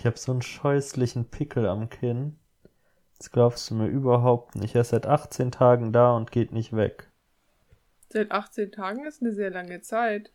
Ich 0.00 0.06
habe 0.06 0.16
so 0.16 0.32
einen 0.32 0.40
scheußlichen 0.40 1.26
Pickel 1.26 1.66
am 1.66 1.90
Kinn. 1.90 2.38
Das 3.18 3.30
glaubst 3.30 3.68
du 3.68 3.74
mir 3.74 3.86
überhaupt 3.86 4.54
nicht. 4.54 4.74
Er 4.74 4.80
ist 4.80 4.88
seit 4.88 5.04
18 5.04 5.52
Tagen 5.52 5.92
da 5.92 6.16
und 6.16 6.32
geht 6.32 6.52
nicht 6.52 6.74
weg. 6.74 7.10
Seit 8.08 8.32
18 8.32 8.72
Tagen 8.72 9.04
ist 9.04 9.20
eine 9.20 9.34
sehr 9.34 9.50
lange 9.50 9.82
Zeit. 9.82 10.32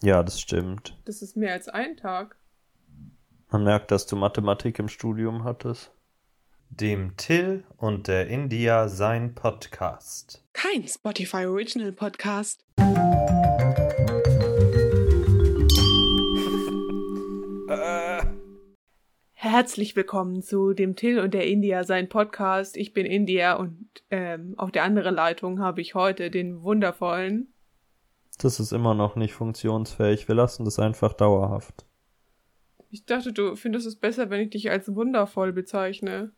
Ja, 0.00 0.22
das 0.22 0.40
stimmt. 0.40 0.96
Das 1.04 1.20
ist 1.20 1.36
mehr 1.36 1.52
als 1.52 1.68
ein 1.68 1.98
Tag. 1.98 2.36
Man 3.50 3.64
merkt, 3.64 3.90
dass 3.90 4.06
du 4.06 4.16
Mathematik 4.16 4.78
im 4.78 4.88
Studium 4.88 5.44
hattest. 5.44 5.90
Dem 6.70 7.18
Till 7.18 7.64
und 7.76 8.08
der 8.08 8.28
India 8.28 8.88
sein 8.88 9.34
Podcast. 9.34 10.42
Kein 10.54 10.88
Spotify 10.88 11.44
Original 11.44 11.92
Podcast. 11.92 12.64
Herzlich 19.56 19.96
willkommen 19.96 20.42
zu 20.42 20.74
dem 20.74 20.96
Till 20.96 21.18
und 21.18 21.32
der 21.32 21.46
India 21.46 21.82
sein 21.82 22.10
Podcast. 22.10 22.76
Ich 22.76 22.92
bin 22.92 23.06
India 23.06 23.54
und 23.54 23.88
ähm, 24.10 24.52
auf 24.58 24.70
der 24.70 24.84
anderen 24.84 25.14
Leitung 25.14 25.60
habe 25.60 25.80
ich 25.80 25.94
heute 25.94 26.30
den 26.30 26.60
wundervollen. 26.62 27.54
Das 28.36 28.60
ist 28.60 28.72
immer 28.72 28.92
noch 28.92 29.16
nicht 29.16 29.32
funktionsfähig. 29.32 30.28
Wir 30.28 30.34
lassen 30.34 30.66
das 30.66 30.78
einfach 30.78 31.14
dauerhaft. 31.14 31.86
Ich 32.90 33.06
dachte, 33.06 33.32
du 33.32 33.56
findest 33.56 33.86
es 33.86 33.96
besser, 33.96 34.28
wenn 34.28 34.42
ich 34.42 34.50
dich 34.50 34.70
als 34.70 34.94
wundervoll 34.94 35.54
bezeichne. 35.54 36.32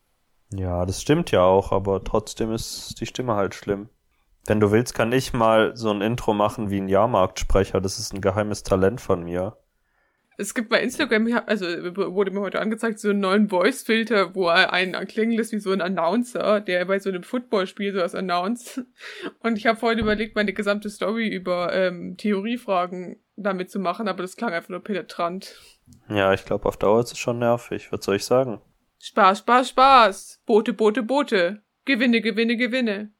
Ja, 0.53 0.85
das 0.85 1.01
stimmt 1.01 1.31
ja 1.31 1.43
auch, 1.43 1.73
aber 1.73 2.01
trotzdem 2.05 2.53
ist 2.53 3.01
die 3.01 3.05
Stimme 3.05 3.33
halt 3.33 3.53
schlimm. 3.53 3.89
Wenn 4.45 4.61
du 4.61 4.71
willst, 4.71 4.93
kann 4.93 5.11
ich 5.11 5.33
mal 5.33 5.75
so 5.75 5.91
ein 5.91 5.99
Intro 5.99 6.33
machen 6.33 6.69
wie 6.69 6.79
ein 6.79 6.87
Jahrmarktsprecher. 6.87 7.81
Das 7.81 7.99
ist 7.99 8.13
ein 8.13 8.21
geheimes 8.21 8.63
Talent 8.63 9.01
von 9.01 9.25
mir. 9.25 9.57
Es 10.39 10.53
gibt 10.53 10.69
bei 10.69 10.81
Instagram, 10.81 11.41
also 11.47 11.65
wurde 11.67 12.31
mir 12.31 12.39
heute 12.39 12.61
angezeigt, 12.61 12.97
so 12.97 13.09
einen 13.09 13.19
neuen 13.19 13.49
Voice-Filter, 13.49 14.35
wo 14.35 14.47
er 14.47 14.71
einen 14.71 14.93
klingen 15.05 15.33
lässt 15.33 15.51
wie 15.51 15.59
so 15.59 15.73
ein 15.73 15.81
Announcer, 15.81 16.61
der 16.61 16.85
bei 16.85 16.97
so 16.97 17.09
einem 17.09 17.23
Footballspiel 17.23 17.91
sowas 17.91 18.15
announced. 18.15 18.85
Und 19.39 19.57
ich 19.57 19.67
habe 19.67 19.77
vorhin 19.77 19.99
überlegt, 19.99 20.37
meine 20.37 20.53
gesamte 20.53 20.89
Story 20.89 21.27
über 21.27 21.73
ähm, 21.73 22.15
Theoriefragen 22.15 23.21
damit 23.35 23.69
zu 23.69 23.79
machen, 23.79 24.07
aber 24.07 24.21
das 24.21 24.37
klang 24.37 24.53
einfach 24.53 24.69
nur 24.69 24.81
penetrant. 24.81 25.59
Ja, 26.07 26.33
ich 26.33 26.45
glaube, 26.45 26.69
auf 26.69 26.77
Dauer 26.77 27.01
ist 27.01 27.11
es 27.11 27.17
schon 27.17 27.39
nervig. 27.39 27.91
Was 27.91 28.05
soll 28.05 28.15
ich 28.15 28.23
sagen? 28.23 28.61
Spaß, 28.99 29.39
Spaß, 29.39 29.69
Spaß. 29.69 30.41
Boote, 30.45 30.71
Boote, 30.71 31.03
Boote. 31.03 31.63
Gewinne, 31.83 32.21
Gewinne, 32.21 32.55
Gewinne. 32.55 33.11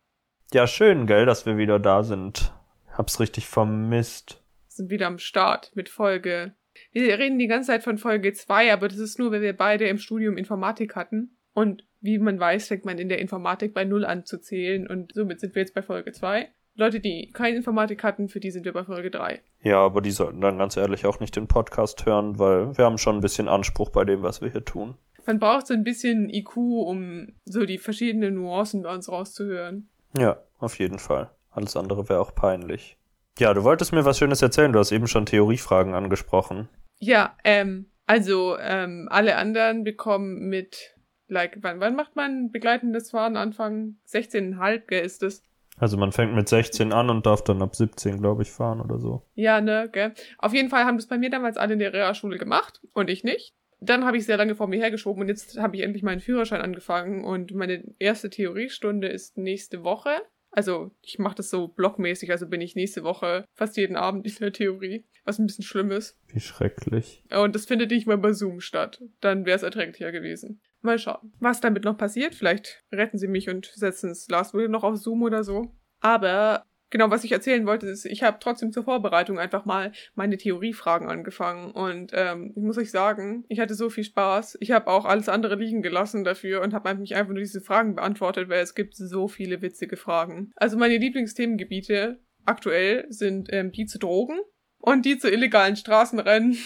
Ja, 0.54 0.68
schön, 0.68 1.06
gell, 1.06 1.26
dass 1.26 1.46
wir 1.46 1.58
wieder 1.58 1.80
da 1.80 2.04
sind. 2.04 2.54
Hab's 2.94 3.20
richtig 3.20 3.46
vermisst. 3.46 4.42
Sind 4.70 4.90
wieder 4.90 5.08
am 5.08 5.20
Start 5.20 5.72
mit 5.76 5.90
Folge 5.90 6.54
wir 6.92 7.20
reden 7.20 7.40
die 7.40 7.48
ganze 7.48 7.68
Zeit 7.68 7.84
von 7.84 7.98
Folge 7.98 8.34
2, 8.34 8.74
aber 8.74 8.88
das 8.88 8.98
ist 8.98 9.20
nur, 9.20 9.32
wenn 9.32 9.42
wir 9.42 9.56
beide 9.56 9.88
im 9.88 9.98
Studium 9.98 10.38
Informatik 10.38 10.96
hatten. 10.96 11.38
Und 11.54 11.86
wie 12.00 12.18
man 12.18 12.40
weiß, 12.40 12.68
fängt 12.68 12.86
man 12.86 12.98
in 12.98 13.10
der 13.10 13.20
Informatik 13.20 13.74
bei 13.74 13.84
Null 13.84 14.06
an 14.06 14.26
zu 14.26 14.40
zählen 14.40 14.88
und 14.88 15.14
somit 15.14 15.40
sind 15.40 15.56
wir 15.56 15.62
jetzt 15.62 15.74
bei 15.74 15.82
Folge 15.82 16.12
2. 16.12 16.50
Leute, 16.76 17.02
die 17.02 17.30
keine 17.34 17.58
Informatik 17.58 18.04
hatten, 18.04 18.30
für 18.30 18.40
die 18.40 18.52
sind 18.52 18.64
wir 18.64 18.72
bei 18.72 18.86
Folge 18.86 19.12
3. 19.12 19.42
Ja, 19.64 19.80
aber 19.80 20.02
die 20.02 20.12
sollten 20.12 20.40
dann 20.40 20.58
ganz 20.58 20.78
ehrlich 20.78 21.06
auch 21.06 21.20
nicht 21.20 21.36
den 21.36 21.48
Podcast 21.48 22.06
hören, 22.06 22.40
weil 22.40 22.78
wir 22.78 22.86
haben 22.86 22.98
schon 22.98 23.16
ein 23.16 23.22
bisschen 23.22 23.50
Anspruch 23.50 23.90
bei 23.90 24.06
dem, 24.06 24.24
was 24.24 24.42
wir 24.42 24.50
hier 24.50 24.64
tun. 24.64 24.96
Man 25.26 25.40
braucht 25.40 25.68
so 25.68 25.74
ein 25.74 25.84
bisschen 25.84 26.30
IQ, 26.30 26.56
um 26.56 27.34
so 27.44 27.66
die 27.66 27.78
verschiedenen 27.78 28.36
Nuancen 28.36 28.84
bei 28.84 28.94
uns 28.94 29.10
rauszuhören. 29.10 29.90
Ja, 30.18 30.38
auf 30.58 30.80
jeden 30.80 31.00
Fall. 31.00 31.30
Alles 31.52 31.76
andere 31.76 32.08
wäre 32.08 32.22
auch 32.22 32.34
peinlich. 32.34 32.98
Ja, 33.38 33.54
du 33.54 33.64
wolltest 33.64 33.92
mir 33.92 34.06
was 34.06 34.18
Schönes 34.18 34.42
erzählen. 34.42 34.72
Du 34.72 34.80
hast 34.80 34.92
eben 34.92 35.08
schon 35.08 35.26
Theoriefragen 35.26 35.94
angesprochen. 35.94 36.70
Ja, 37.00 37.38
ähm, 37.44 37.88
also 38.06 38.58
ähm, 38.60 39.08
alle 39.10 39.38
anderen 39.38 39.84
bekommen 39.84 40.50
mit, 40.50 40.96
like, 41.28 41.58
wann, 41.62 41.80
wann 41.80 41.96
macht 41.96 42.16
man 42.16 42.52
begleitendes 42.52 43.12
Fahren? 43.12 43.38
Anfang 43.38 43.96
16,5, 44.08 44.88
gell, 44.88 45.06
ist 45.06 45.24
es? 45.24 45.44
Also 45.78 45.96
man 45.96 46.12
fängt 46.12 46.36
mit 46.36 46.50
16 46.50 46.92
an 46.92 47.10
und 47.10 47.26
darf 47.26 47.44
dann 47.44 47.62
ab 47.62 47.76
17, 47.76 48.20
glaube 48.20 48.42
ich, 48.42 48.52
fahren 48.52 48.82
oder 48.82 49.00
so. 49.00 49.24
Ja, 49.36 49.62
ne, 49.62 49.90
gell. 49.92 50.14
Auf 50.38 50.54
jeden 50.54 50.70
Fall 50.70 50.84
haben 50.84 50.98
das 50.98 51.08
bei 51.08 51.18
mir 51.18 51.30
damals 51.30 51.56
alle 51.56 51.74
in 51.74 51.80
der 51.80 51.94
Realschule 51.94 52.38
gemacht 52.38 52.82
und 52.94 53.10
ich 53.10 53.24
nicht. 53.24 53.54
Dann 53.80 54.04
habe 54.04 54.18
ich 54.18 54.26
sehr 54.26 54.36
lange 54.36 54.56
vor 54.56 54.68
mir 54.68 54.80
hergeschoben 54.80 55.22
und 55.22 55.30
jetzt 55.30 55.58
habe 55.58 55.78
ich 55.78 55.84
endlich 55.84 56.04
meinen 56.04 56.20
Führerschein 56.20 56.62
angefangen 56.62 57.24
und 57.24 57.54
meine 57.54 57.82
erste 57.98 58.30
Theoriestunde 58.30 59.08
ist 59.08 59.38
nächste 59.38 59.84
Woche. 59.86 60.10
Also 60.52 60.92
ich 61.02 61.20
mache 61.20 61.36
das 61.36 61.50
so 61.50 61.68
blockmäßig, 61.68 62.32
also 62.32 62.48
bin 62.48 62.62
ich 62.62 62.76
nächste 62.76 63.04
Woche 63.04 63.46
fast 63.54 63.78
jeden 63.78 63.96
Abend 63.96 64.26
in 64.26 64.36
der 64.40 64.54
Theorie, 64.54 65.06
was 65.24 65.40
ein 65.40 65.46
bisschen 65.46 65.64
schlimm 65.64 65.92
ist. 65.92 66.18
Wie 66.28 66.40
schrecklich. 66.40 67.24
Und 67.32 67.56
das 67.56 67.66
findet 67.66 67.92
nicht 67.92 68.08
mal 68.08 68.18
bei 68.18 68.34
Zoom 68.34 68.60
statt. 68.60 69.02
Dann 69.22 69.46
wäre 69.46 69.56
es 69.56 69.64
erträglicher 69.64 70.12
gewesen. 70.12 70.62
Mal 70.82 70.98
schauen, 70.98 71.34
was 71.40 71.62
damit 71.62 71.84
noch 71.84 71.98
passiert. 71.98 72.34
Vielleicht 72.34 72.84
retten 72.92 73.18
sie 73.18 73.28
mich 73.28 73.50
und 73.50 73.72
setzen 73.76 74.12
es 74.12 74.28
Last 74.30 74.54
Will 74.54 74.70
noch 74.70 74.84
auf 74.84 74.98
Zoom 74.98 75.24
oder 75.24 75.44
so. 75.44 75.76
Aber 76.00 76.66
Genau, 76.92 77.12
was 77.12 77.24
ich 77.24 77.32
erzählen 77.32 77.66
wollte, 77.68 77.86
ist, 77.86 78.06
ich 78.06 78.24
habe 78.24 78.38
trotzdem 78.40 78.72
zur 78.72 78.84
Vorbereitung 78.84 79.38
einfach 79.38 79.66
mal 79.66 79.92
meine 80.16 80.38
Theoriefragen 80.38 81.08
angefangen. 81.08 81.72
Und 81.72 82.12
ähm, 82.14 82.54
ich 82.56 82.64
muss 82.64 82.78
euch 82.78 82.90
sagen, 82.90 83.46
ich 83.48 83.60
hatte 83.60 83.76
so 83.76 83.90
viel 83.90 84.04
Spaß. 84.04 84.58
Ich 84.60 84.72
habe 84.72 84.88
auch 84.88 85.06
alles 85.06 85.30
andere 85.30 85.56
liegen 85.56 85.84
gelassen 85.84 86.24
dafür 86.24 86.62
und 86.62 86.74
habe 86.74 86.94
mich 86.96 87.16
einfach 87.16 87.34
nur 87.34 87.44
diese 87.44 87.62
Fragen 87.62 87.96
beantwortet, 87.96 88.50
weil 88.50 88.62
es 88.62 88.74
gibt 88.74 88.96
so 88.96 89.28
viele 89.28 89.62
witzige 89.62 89.98
Fragen. 89.98 90.52
Also 90.56 90.78
meine 90.78 90.98
Lieblingsthemengebiete 90.98 92.20
aktuell 92.46 93.06
sind 93.10 93.50
ähm, 93.52 93.72
die 93.72 93.86
zu 93.86 94.00
Drogen 94.00 94.40
und 94.80 95.06
die 95.06 95.20
zu 95.20 95.30
illegalen 95.30 95.76
Straßenrennen. 95.76 96.58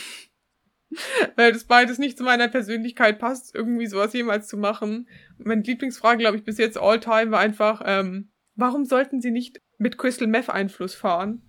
weil 1.36 1.52
das 1.52 1.64
beides 1.66 1.98
nicht 1.98 2.18
zu 2.18 2.24
meiner 2.24 2.48
Persönlichkeit 2.48 3.20
passt, 3.20 3.56
irgendwie 3.56 3.88
sowas 3.88 4.14
jemals 4.14 4.48
zu 4.48 4.58
machen. 4.58 5.08
Meine 5.38 5.64
Lieblingsfrage, 5.64 6.20
glaube 6.20 6.38
ich, 6.38 6.44
bis 6.44 6.58
jetzt 6.58 6.78
all 6.78 7.00
time 7.00 7.32
war 7.32 7.40
einfach, 7.40 7.82
ähm, 7.86 8.32
warum 8.56 8.86
sollten 8.86 9.22
sie 9.22 9.32
nicht 9.32 9.63
mit 9.78 9.98
Crystal 9.98 10.28
Meth 10.28 10.50
Einfluss 10.50 10.96
fahren? 10.96 11.42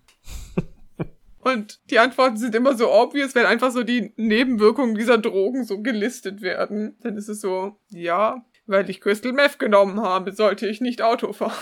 Und 1.39 1.79
die 1.91 1.99
Antworten 1.99 2.39
sind 2.39 2.55
immer 2.55 2.75
so 2.75 2.91
obvious, 2.91 3.35
wenn 3.35 3.45
einfach 3.45 3.71
so 3.71 3.83
die 3.83 4.15
Nebenwirkungen 4.17 4.95
dieser 4.95 5.19
Drogen 5.19 5.65
so 5.65 5.83
gelistet 5.83 6.41
werden. 6.41 6.97
Dann 7.03 7.19
ist 7.19 7.29
es 7.29 7.43
so, 7.43 7.79
ja, 7.91 8.47
weil 8.67 8.89
ich 8.89 9.03
Crystal 9.03 9.33
Meth 9.33 9.59
genommen 9.59 10.01
habe, 10.01 10.33
sollte 10.33 10.67
ich 10.67 10.81
nicht 10.81 11.03
Auto 11.03 11.35
fahren. 11.35 11.53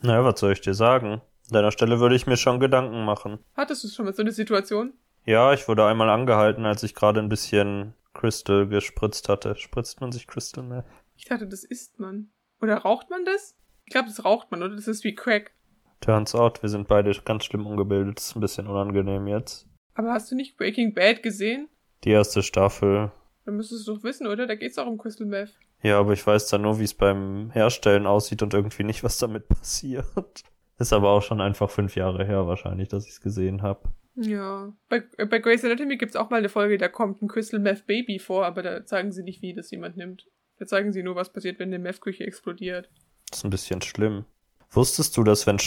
Naja, 0.00 0.24
was 0.24 0.40
soll 0.40 0.52
ich 0.52 0.60
dir 0.60 0.74
sagen? 0.74 1.22
An 1.48 1.52
deiner 1.52 1.70
Stelle 1.70 2.00
würde 2.00 2.16
ich 2.16 2.26
mir 2.26 2.36
schon 2.36 2.58
Gedanken 2.58 3.04
machen. 3.04 3.38
Hattest 3.54 3.84
du 3.84 3.88
schon 3.88 4.06
mal 4.06 4.14
so 4.14 4.22
eine 4.22 4.32
Situation? 4.32 4.94
Ja, 5.24 5.52
ich 5.52 5.68
wurde 5.68 5.86
einmal 5.86 6.10
angehalten, 6.10 6.66
als 6.66 6.82
ich 6.82 6.94
gerade 6.94 7.20
ein 7.20 7.28
bisschen 7.28 7.94
Crystal 8.14 8.66
gespritzt 8.66 9.28
hatte. 9.28 9.54
Spritzt 9.56 10.00
man 10.00 10.10
sich 10.10 10.26
Crystal 10.26 10.64
Meth? 10.64 10.84
Ich 11.16 11.26
dachte, 11.26 11.46
das 11.46 11.64
isst 11.64 12.00
man. 12.00 12.30
Oder 12.60 12.78
raucht 12.78 13.10
man 13.10 13.24
das? 13.24 13.56
Ich 13.84 13.92
glaube, 13.92 14.08
das 14.08 14.24
raucht 14.24 14.50
man, 14.50 14.62
oder? 14.62 14.74
Das 14.74 14.88
ist 14.88 15.04
wie 15.04 15.14
Crack. 15.14 15.52
Turns 16.04 16.34
out, 16.34 16.60
wir 16.60 16.68
sind 16.68 16.86
beide 16.86 17.12
ganz 17.24 17.46
schlimm 17.46 17.66
ungebildet. 17.66 18.18
Das 18.18 18.26
ist 18.26 18.36
ein 18.36 18.40
bisschen 18.40 18.66
unangenehm 18.66 19.26
jetzt. 19.26 19.66
Aber 19.94 20.12
hast 20.12 20.30
du 20.30 20.36
nicht 20.36 20.58
Breaking 20.58 20.92
Bad 20.92 21.22
gesehen? 21.22 21.70
Die 22.04 22.10
erste 22.10 22.42
Staffel. 22.42 23.10
Dann 23.46 23.56
müsstest 23.56 23.88
du 23.88 23.94
doch 23.94 24.02
wissen, 24.02 24.26
oder? 24.26 24.46
Da 24.46 24.54
geht's 24.54 24.76
auch 24.76 24.86
um 24.86 24.98
Crystal 24.98 25.26
Meth. 25.26 25.58
Ja, 25.82 25.98
aber 25.98 26.12
ich 26.12 26.26
weiß 26.26 26.48
dann 26.48 26.60
nur, 26.60 26.78
wie 26.78 26.84
es 26.84 26.92
beim 26.92 27.50
Herstellen 27.52 28.06
aussieht 28.06 28.42
und 28.42 28.52
irgendwie 28.52 28.84
nicht, 28.84 29.02
was 29.02 29.16
damit 29.16 29.48
passiert. 29.48 30.42
Ist 30.78 30.92
aber 30.92 31.08
auch 31.08 31.22
schon 31.22 31.40
einfach 31.40 31.70
fünf 31.70 31.96
Jahre 31.96 32.26
her 32.26 32.46
wahrscheinlich, 32.46 32.88
dass 32.88 33.06
ich 33.06 33.12
es 33.12 33.20
gesehen 33.22 33.62
habe. 33.62 33.88
Ja. 34.14 34.74
Bei, 34.90 35.00
bei 35.00 35.38
Grey's 35.38 35.64
Anatomy 35.64 35.96
gibt's 35.96 36.16
auch 36.16 36.28
mal 36.28 36.36
eine 36.36 36.50
Folge, 36.50 36.76
da 36.76 36.88
kommt 36.88 37.22
ein 37.22 37.28
Crystal 37.28 37.60
Meth 37.60 37.86
Baby 37.86 38.18
vor, 38.18 38.44
aber 38.44 38.62
da 38.62 38.84
zeigen 38.84 39.10
sie 39.10 39.22
nicht, 39.22 39.40
wie 39.40 39.54
das 39.54 39.70
jemand 39.70 39.96
nimmt. 39.96 40.26
Da 40.58 40.66
zeigen 40.66 40.92
sie 40.92 41.02
nur, 41.02 41.16
was 41.16 41.32
passiert, 41.32 41.58
wenn 41.58 41.68
eine 41.68 41.78
Meth-Küche 41.78 42.24
explodiert. 42.24 42.90
Das 43.30 43.38
ist 43.38 43.44
ein 43.44 43.50
bisschen 43.50 43.80
schlimm. 43.80 44.26
Wusstest 44.70 45.16
du, 45.16 45.24
dass 45.24 45.46
wenn 45.46 45.58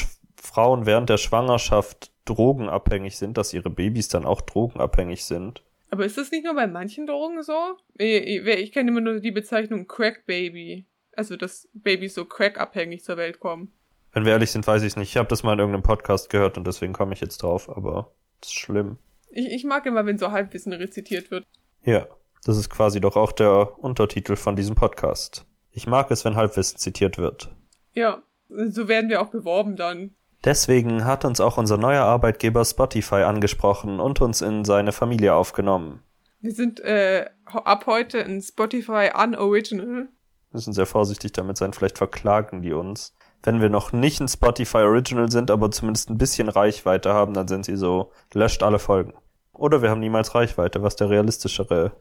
Frauen 0.42 0.86
während 0.86 1.10
der 1.10 1.18
Schwangerschaft 1.18 2.12
drogenabhängig 2.26 3.18
sind, 3.18 3.38
dass 3.38 3.54
ihre 3.54 3.70
Babys 3.70 4.08
dann 4.10 4.26
auch 4.26 4.42
drogenabhängig 4.42 5.26
sind? 5.26 5.64
Aber 5.90 6.06
ist 6.06 6.18
das 6.18 6.32
nicht 6.32 6.44
nur 6.44 6.56
bei 6.56 6.68
manchen 6.68 7.08
Drogen 7.08 7.42
so? 7.44 7.78
Ich, 7.98 8.46
ich 8.46 8.72
kenne 8.72 8.92
immer 8.92 9.02
nur 9.02 9.20
die 9.20 9.32
Bezeichnung 9.32 9.88
Crack 9.88 10.26
Baby. 10.26 10.86
Also, 11.16 11.36
dass 11.36 11.68
Babys 11.74 12.14
so 12.14 12.26
crackabhängig 12.26 13.04
zur 13.04 13.18
Welt 13.18 13.40
kommen. 13.40 13.72
Wenn 14.12 14.26
wir 14.26 14.34
ehrlich 14.34 14.52
sind, 14.52 14.68
weiß 14.68 14.84
ich 14.84 14.96
nicht. 14.96 15.10
Ich 15.10 15.18
habe 15.18 15.30
das 15.30 15.44
mal 15.44 15.54
in 15.54 15.60
irgendeinem 15.60 15.84
Podcast 15.84 16.30
gehört 16.30 16.58
und 16.58 16.68
deswegen 16.68 16.94
komme 16.94 17.14
ich 17.14 17.22
jetzt 17.22 17.42
drauf, 17.42 17.70
aber 17.70 18.12
das 18.42 18.50
ist 18.50 18.56
schlimm. 18.56 18.98
Ich, 19.30 19.48
ich 19.48 19.64
mag 19.64 19.86
immer, 19.86 20.06
wenn 20.06 20.18
so 20.18 20.32
Halbwissen 20.32 20.74
rezitiert 20.74 21.32
wird. 21.32 21.46
Ja, 21.84 22.08
das 22.44 22.58
ist 22.58 22.70
quasi 22.70 23.00
doch 23.02 23.16
auch 23.16 23.32
der 23.32 23.78
Untertitel 23.80 24.36
von 24.36 24.56
diesem 24.56 24.76
Podcast. 24.76 25.46
Ich 25.72 25.88
mag 25.88 26.12
es, 26.12 26.24
wenn 26.26 26.36
Halbwissen 26.36 26.78
zitiert 26.78 27.18
wird. 27.18 27.54
Ja, 27.94 28.22
so 28.50 28.88
werden 28.88 29.10
wir 29.10 29.22
auch 29.22 29.30
beworben 29.30 29.76
dann. 29.76 30.16
Deswegen 30.48 31.04
hat 31.04 31.26
uns 31.26 31.42
auch 31.42 31.58
unser 31.58 31.76
neuer 31.76 32.06
Arbeitgeber 32.06 32.64
Spotify 32.64 33.24
angesprochen 33.24 34.00
und 34.00 34.22
uns 34.22 34.40
in 34.40 34.64
seine 34.64 34.94
Familie 34.94 35.34
aufgenommen. 35.34 36.02
Wir 36.40 36.54
sind 36.54 36.80
äh, 36.80 37.26
ab 37.44 37.86
heute 37.86 38.20
in 38.20 38.42
Spotify 38.42 39.10
Unoriginal. 39.14 40.08
Wir 40.08 40.08
müssen 40.54 40.72
sehr 40.72 40.86
vorsichtig 40.86 41.34
damit 41.34 41.58
sein, 41.58 41.74
vielleicht 41.74 41.98
verklagen 41.98 42.62
die 42.62 42.72
uns. 42.72 43.14
Wenn 43.44 43.60
wir 43.60 43.68
noch 43.68 43.92
nicht 43.92 44.22
ein 44.22 44.30
Spotify 44.30 44.78
Original 44.78 45.30
sind, 45.30 45.52
aber 45.52 45.70
zumindest 45.70 46.10
ein 46.10 46.18
bisschen 46.18 46.48
Reichweite 46.48 47.14
haben, 47.14 47.34
dann 47.34 47.50
sind 47.50 47.66
sie 47.66 47.76
so, 47.76 48.14
löscht 48.34 48.64
alle 48.64 48.80
Folgen. 48.80 49.16
Oder 49.52 49.82
wir 49.82 49.90
haben 49.90 50.00
niemals 50.00 50.34
Reichweite, 50.34 50.82
was 50.82 50.96
der 50.96 51.10
realistischere 51.10 51.92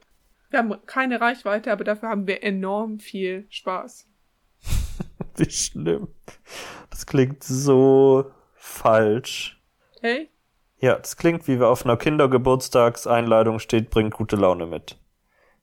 Wir 0.50 0.60
haben 0.60 0.72
keine 0.87 1.20
Reichweite, 1.20 1.72
aber 1.72 1.82
dafür 1.82 2.10
haben 2.10 2.28
wir 2.28 2.44
enorm 2.44 3.00
viel 3.00 3.48
Spaß. 3.48 4.06
Wie 5.37 5.50
schlimm. 5.50 6.06
Das 6.90 7.06
klingt 7.06 7.43
so 7.43 8.31
falsch. 8.67 9.61
Hey? 10.01 10.29
Ja, 10.79 10.97
das 10.97 11.17
klingt, 11.17 11.49
wie 11.49 11.59
wir 11.59 11.69
auf 11.69 11.85
einer 11.85 11.97
Kindergeburtstagseinladung 11.97 13.59
steht, 13.61 13.91
bringt 13.91 14.15
gute 14.15 14.37
Laune 14.37 14.67
mit. 14.67 14.99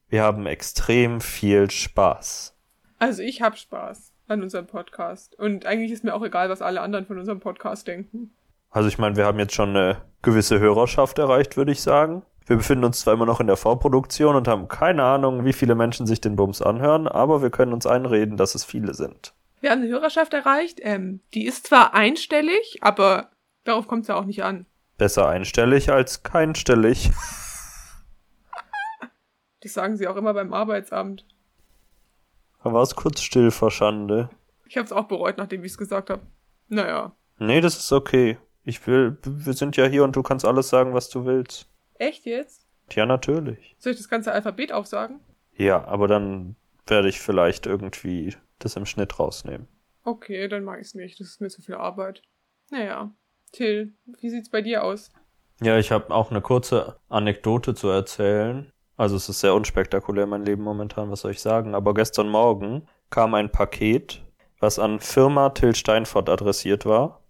Wir 0.08 0.24
haben 0.24 0.48
extrem 0.48 1.22
viel 1.22 1.70
Spaß. 1.70 2.58
Also 3.00 3.22
ich 3.22 3.42
hab 3.42 3.58
Spaß 3.58 4.14
an 4.28 4.42
unserem 4.42 4.66
Podcast. 4.66 5.38
Und 5.38 5.66
eigentlich 5.66 5.92
ist 5.92 6.04
mir 6.04 6.16
auch 6.16 6.24
egal, 6.24 6.50
was 6.50 6.62
alle 6.62 6.82
anderen 6.82 7.06
von 7.06 7.20
unserem 7.20 7.40
Podcast 7.40 7.88
denken. 7.88 8.34
Also 8.70 8.88
ich 8.88 8.98
meine, 8.98 9.16
wir 9.16 9.26
haben 9.26 9.40
jetzt 9.40 9.54
schon 9.54 9.70
eine 9.70 10.02
gewisse 10.22 10.60
Hörerschaft 10.60 11.20
erreicht, 11.20 11.58
würde 11.58 11.72
ich 11.72 11.82
sagen. 11.82 12.24
Wir 12.46 12.56
befinden 12.58 12.86
uns 12.86 13.02
zwar 13.02 13.14
immer 13.14 13.26
noch 13.26 13.40
in 13.40 13.48
der 13.48 13.58
Vorproduktion 13.58 14.36
und 14.36 14.48
haben 14.48 14.68
keine 14.68 15.04
Ahnung, 15.04 15.46
wie 15.46 15.54
viele 15.54 15.76
Menschen 15.76 16.08
sich 16.08 16.22
den 16.22 16.36
Bums 16.36 16.62
anhören, 16.62 17.08
aber 17.08 17.42
wir 17.42 17.52
können 17.52 17.74
uns 17.74 17.86
einreden, 17.86 18.38
dass 18.38 18.56
es 18.56 18.66
viele 18.66 18.94
sind. 18.94 19.34
Wir 19.64 19.72
haben 19.72 19.82
eine 19.82 19.90
Hörerschaft 19.90 20.34
erreicht. 20.34 20.80
Ähm, 20.82 21.22
die 21.34 21.46
ist 21.46 21.68
zwar 21.68 21.94
einstellig, 21.94 22.80
aber 22.82 23.32
darauf 23.64 23.88
kommt 23.88 24.02
es 24.02 24.10
ja 24.10 24.16
auch 24.16 24.26
nicht 24.26 24.44
an. 24.44 24.66
Besser 24.98 25.30
einstellig 25.30 25.90
als 25.90 26.22
keinstellig. 26.22 27.12
Das 29.62 29.72
sagen 29.72 29.96
sie 29.96 30.10
auch 30.10 30.18
immer 30.18 30.34
beim 30.34 30.52
Arbeitsamt. 30.54 31.26
Da 32.62 32.74
war 32.74 32.82
es 32.82 32.98
kurz 32.98 33.22
still 33.22 33.50
vor 33.50 33.72
Schande. 33.72 34.30
Ich 34.68 34.76
habe 34.76 34.86
es 34.86 34.92
auch 34.92 35.06
bereut, 35.06 35.38
nachdem 35.38 35.64
ich 35.64 35.72
es 35.72 35.78
gesagt 35.78 36.10
habe. 36.10 36.24
Naja. 36.68 37.16
Nee, 37.40 37.62
das 37.62 37.78
ist 37.78 37.94
okay. 37.94 38.38
Ich 38.66 38.86
will, 38.86 39.18
wir 39.24 39.54
sind 39.54 39.78
ja 39.78 39.86
hier 39.86 40.04
und 40.04 40.18
du 40.18 40.22
kannst 40.22 40.44
alles 40.44 40.68
sagen, 40.68 40.94
was 40.94 41.08
du 41.08 41.24
willst. 41.24 41.70
Echt 41.94 42.26
jetzt? 42.26 42.68
Ja, 42.92 43.06
natürlich. 43.06 43.78
Soll 43.80 43.94
ich 43.94 44.00
das 44.00 44.10
ganze 44.10 44.34
Alphabet 44.34 44.74
aufsagen? 44.74 45.22
Ja, 45.56 45.86
aber 45.86 46.10
dann 46.10 46.58
werde 46.86 47.08
ich 47.08 47.22
vielleicht 47.22 47.66
irgendwie 47.66 48.36
das 48.66 48.76
im 48.76 48.86
Schnitt 48.86 49.20
rausnehmen. 49.20 49.68
Okay, 50.04 50.48
dann 50.48 50.64
mag 50.64 50.80
ich 50.80 50.88
es 50.88 50.96
nicht. 50.96 51.20
Das 51.20 51.28
ist 51.28 51.42
mir 51.42 51.50
zu 51.50 51.62
viel 51.62 51.76
Arbeit. 51.76 52.22
Naja. 52.72 53.12
Till, 53.52 53.94
wie 54.06 54.30
sieht's 54.30 54.50
bei 54.50 54.62
dir 54.62 54.84
aus? 54.84 55.12
Ja, 55.62 55.78
ich 55.78 55.92
habe 55.92 56.14
auch 56.14 56.32
eine 56.32 56.42
kurze 56.42 57.00
Anekdote 57.10 57.76
zu 57.76 57.88
erzählen. 57.88 58.72
Also 58.98 59.16
es 59.16 59.30
ist 59.30 59.40
sehr 59.40 59.54
unspektakulär 59.54 60.26
mein 60.26 60.46
Leben 60.46 60.64
momentan, 60.64 61.10
was 61.12 61.22
soll 61.22 61.32
ich 61.32 61.42
sagen. 61.42 61.76
Aber 61.76 61.94
gestern 61.94 62.30
Morgen 62.30 62.88
kam 63.10 63.34
ein 63.34 63.52
Paket, 63.52 64.24
was 64.60 64.80
an 64.80 65.00
Firma 65.00 65.50
Till 65.50 65.76
Steinfort 65.76 66.30
adressiert 66.30 66.86
war, 66.86 67.22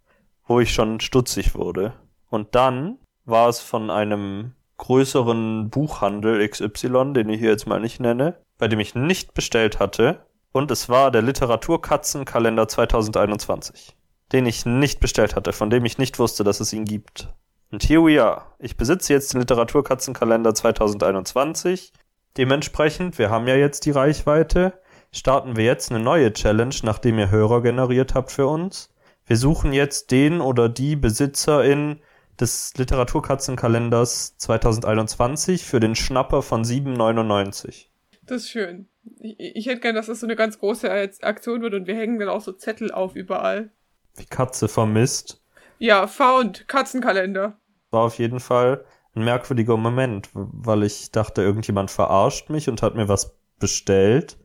wo 0.45 0.59
ich 0.59 0.73
schon 0.73 0.99
stutzig 0.99 1.55
wurde. 1.55 1.93
Und 2.29 2.55
dann 2.55 2.99
war 3.25 3.49
es 3.49 3.59
von 3.59 3.89
einem 3.89 4.53
größeren 4.77 5.69
Buchhandel 5.69 6.47
XY, 6.47 7.13
den 7.13 7.29
ich 7.29 7.39
hier 7.39 7.51
jetzt 7.51 7.67
mal 7.67 7.79
nicht 7.79 7.99
nenne, 7.99 8.37
bei 8.57 8.67
dem 8.67 8.79
ich 8.79 8.95
nicht 8.95 9.33
bestellt 9.33 9.79
hatte. 9.79 10.25
Und 10.53 10.69
es 10.69 10.87
war 10.87 11.09
der 11.09 11.23
Literaturkatzenkalender 11.23 12.67
2021, 12.67 13.97
den 14.31 14.45
ich 14.45 14.67
nicht 14.67 14.99
bestellt 14.99 15.35
hatte, 15.35 15.51
von 15.51 15.71
dem 15.71 15.83
ich 15.83 15.97
nicht 15.97 16.19
wusste, 16.19 16.43
dass 16.43 16.59
es 16.59 16.71
ihn 16.71 16.85
gibt. 16.85 17.33
Und 17.71 17.83
here 17.83 18.05
we 18.05 18.23
are. 18.23 18.43
Ich 18.59 18.77
besitze 18.77 19.13
jetzt 19.13 19.33
den 19.33 19.41
Literaturkatzenkalender 19.41 20.53
2021. 20.53 21.91
Dementsprechend, 22.37 23.17
wir 23.17 23.31
haben 23.31 23.47
ja 23.47 23.55
jetzt 23.55 23.87
die 23.87 23.91
Reichweite, 23.91 24.79
starten 25.11 25.55
wir 25.55 25.65
jetzt 25.65 25.91
eine 25.91 26.03
neue 26.03 26.31
Challenge, 26.31 26.75
nachdem 26.83 27.17
ihr 27.17 27.31
Hörer 27.31 27.61
generiert 27.63 28.13
habt 28.13 28.31
für 28.31 28.45
uns. 28.45 28.93
Wir 29.25 29.37
suchen 29.37 29.73
jetzt 29.73 30.11
den 30.11 30.39
oder 30.39 30.69
die 30.69 30.95
Besitzerin 30.95 31.99
des 32.39 32.73
Literaturkatzenkalenders 32.77 34.37
2021 34.37 35.65
für 35.65 35.79
den 35.79 35.95
Schnapper 35.95 36.43
von 36.43 36.63
7,99. 36.63 37.87
Das 38.25 38.43
ist 38.43 38.49
schön. 38.49 38.87
Ich, 39.19 39.35
ich 39.39 39.65
hätte 39.65 39.81
gern, 39.81 39.95
dass 39.95 40.07
das 40.07 40.19
so 40.19 40.25
eine 40.25 40.35
ganz 40.35 40.59
große 40.59 40.89
Aktion 41.21 41.61
wird 41.61 41.73
und 41.73 41.87
wir 41.87 41.95
hängen 41.95 42.19
dann 42.19 42.29
auch 42.29 42.41
so 42.41 42.53
Zettel 42.53 42.91
auf 42.91 43.15
überall. 43.15 43.71
Wie 44.15 44.25
Katze 44.25 44.67
vermisst. 44.67 45.41
Ja, 45.79 46.07
found. 46.07 46.67
Katzenkalender. 46.67 47.57
War 47.91 48.01
auf 48.01 48.17
jeden 48.19 48.39
Fall 48.39 48.85
ein 49.15 49.23
merkwürdiger 49.23 49.77
Moment, 49.77 50.29
weil 50.33 50.83
ich 50.83 51.11
dachte, 51.11 51.41
irgendjemand 51.41 51.91
verarscht 51.91 52.49
mich 52.49 52.69
und 52.69 52.81
hat 52.81 52.95
mir 52.95 53.07
was 53.07 53.35
bestellt. 53.59 54.37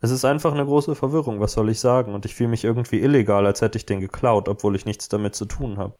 Es 0.00 0.10
ist 0.10 0.24
einfach 0.24 0.52
eine 0.52 0.64
große 0.64 0.94
Verwirrung, 0.94 1.40
was 1.40 1.54
soll 1.54 1.70
ich 1.70 1.80
sagen? 1.80 2.14
Und 2.14 2.26
ich 2.26 2.34
fühle 2.34 2.50
mich 2.50 2.64
irgendwie 2.64 3.00
illegal, 3.00 3.46
als 3.46 3.62
hätte 3.62 3.78
ich 3.78 3.86
den 3.86 4.00
geklaut, 4.00 4.48
obwohl 4.48 4.76
ich 4.76 4.84
nichts 4.84 5.08
damit 5.08 5.34
zu 5.34 5.46
tun 5.46 5.78
habe. 5.78 5.96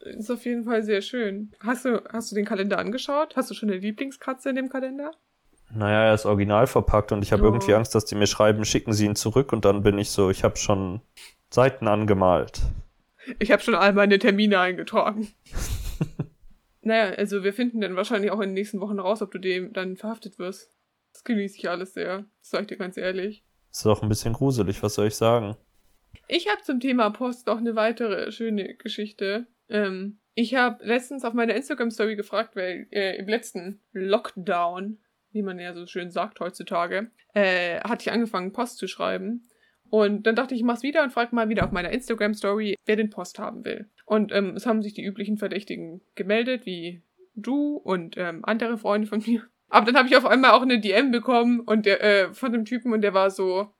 Ist 0.00 0.30
auf 0.30 0.44
jeden 0.44 0.64
Fall 0.64 0.82
sehr 0.82 1.02
schön. 1.02 1.52
Hast 1.60 1.84
du, 1.84 2.02
hast 2.12 2.30
du 2.30 2.34
den 2.34 2.44
Kalender 2.44 2.78
angeschaut? 2.78 3.36
Hast 3.36 3.50
du 3.50 3.54
schon 3.54 3.70
eine 3.70 3.78
Lieblingskatze 3.78 4.50
in 4.50 4.56
dem 4.56 4.68
Kalender? 4.68 5.10
Naja, 5.76 6.04
er 6.06 6.14
ist 6.14 6.26
original 6.26 6.66
verpackt 6.66 7.12
und 7.12 7.22
ich 7.22 7.32
habe 7.32 7.42
Oh. 7.42 7.46
irgendwie 7.46 7.74
Angst, 7.74 7.94
dass 7.94 8.04
die 8.04 8.14
mir 8.14 8.26
schreiben, 8.26 8.64
schicken 8.64 8.92
sie 8.92 9.06
ihn 9.06 9.16
zurück 9.16 9.52
und 9.52 9.64
dann 9.64 9.82
bin 9.82 9.98
ich 9.98 10.10
so, 10.10 10.30
ich 10.30 10.42
habe 10.44 10.56
schon 10.56 11.00
Seiten 11.50 11.86
angemalt. 11.88 12.60
Ich 13.38 13.50
habe 13.52 13.62
schon 13.62 13.74
all 13.74 13.92
meine 13.92 14.18
Termine 14.18 14.58
eingetragen. 14.60 15.28
naja, 16.80 17.14
also 17.16 17.42
wir 17.42 17.52
finden 17.52 17.80
dann 17.80 17.96
wahrscheinlich 17.96 18.30
auch 18.30 18.40
in 18.40 18.50
den 18.50 18.54
nächsten 18.54 18.80
Wochen 18.80 18.98
raus, 18.98 19.22
ob 19.22 19.30
du 19.32 19.38
dem 19.38 19.72
dann 19.72 19.96
verhaftet 19.96 20.38
wirst. 20.38 20.70
Das 21.12 21.24
genieße 21.24 21.56
ich 21.58 21.68
alles 21.68 21.94
sehr. 21.94 22.18
Das 22.40 22.50
sag 22.50 22.62
ich 22.62 22.66
dir 22.68 22.76
ganz 22.76 22.96
ehrlich. 22.96 23.44
Ist 23.70 23.86
auch 23.86 24.02
ein 24.02 24.08
bisschen 24.08 24.32
gruselig, 24.32 24.82
was 24.82 24.94
soll 24.94 25.08
ich 25.08 25.16
sagen? 25.16 25.56
Ich 26.28 26.48
habe 26.48 26.62
zum 26.62 26.80
Thema 26.80 27.10
Post 27.10 27.46
noch 27.46 27.58
eine 27.58 27.76
weitere 27.76 28.30
schöne 28.32 28.74
Geschichte. 28.76 29.46
Ähm, 29.68 30.18
ich 30.34 30.54
habe 30.54 30.84
letztens 30.84 31.24
auf 31.24 31.34
meiner 31.34 31.54
Instagram-Story 31.54 32.16
gefragt, 32.16 32.56
weil 32.56 32.86
äh, 32.90 33.16
im 33.18 33.26
letzten 33.28 33.80
Lockdown, 33.92 34.98
wie 35.32 35.42
man 35.42 35.58
ja 35.58 35.74
so 35.74 35.86
schön 35.86 36.10
sagt 36.10 36.40
heutzutage, 36.40 37.10
äh, 37.34 37.80
hatte 37.80 38.02
ich 38.02 38.12
angefangen, 38.12 38.52
Post 38.52 38.78
zu 38.78 38.86
schreiben. 38.86 39.48
Und 39.88 40.26
dann 40.26 40.34
dachte 40.34 40.54
ich, 40.54 40.60
ich 40.60 40.66
mach's 40.66 40.82
wieder 40.82 41.02
und 41.02 41.12
frage 41.12 41.34
mal 41.34 41.48
wieder 41.48 41.64
auf 41.64 41.72
meiner 41.72 41.90
Instagram-Story, 41.90 42.76
wer 42.86 42.96
den 42.96 43.10
Post 43.10 43.38
haben 43.38 43.64
will. 43.64 43.88
Und 44.04 44.32
ähm, 44.32 44.56
es 44.56 44.66
haben 44.66 44.82
sich 44.82 44.94
die 44.94 45.04
üblichen 45.04 45.38
Verdächtigen 45.38 46.00
gemeldet, 46.14 46.66
wie 46.66 47.02
du 47.34 47.76
und 47.76 48.16
ähm, 48.16 48.44
andere 48.44 48.78
Freunde 48.78 49.06
von 49.06 49.22
mir. 49.26 49.42
Aber 49.68 49.86
dann 49.86 49.96
habe 49.96 50.08
ich 50.08 50.16
auf 50.16 50.26
einmal 50.26 50.52
auch 50.52 50.62
eine 50.62 50.80
DM 50.80 51.10
bekommen 51.10 51.60
und 51.60 51.86
der, 51.86 52.02
äh, 52.02 52.34
von 52.34 52.52
dem 52.52 52.64
Typen 52.64 52.92
und 52.92 53.02
der 53.02 53.14
war 53.14 53.30
so, 53.30 53.72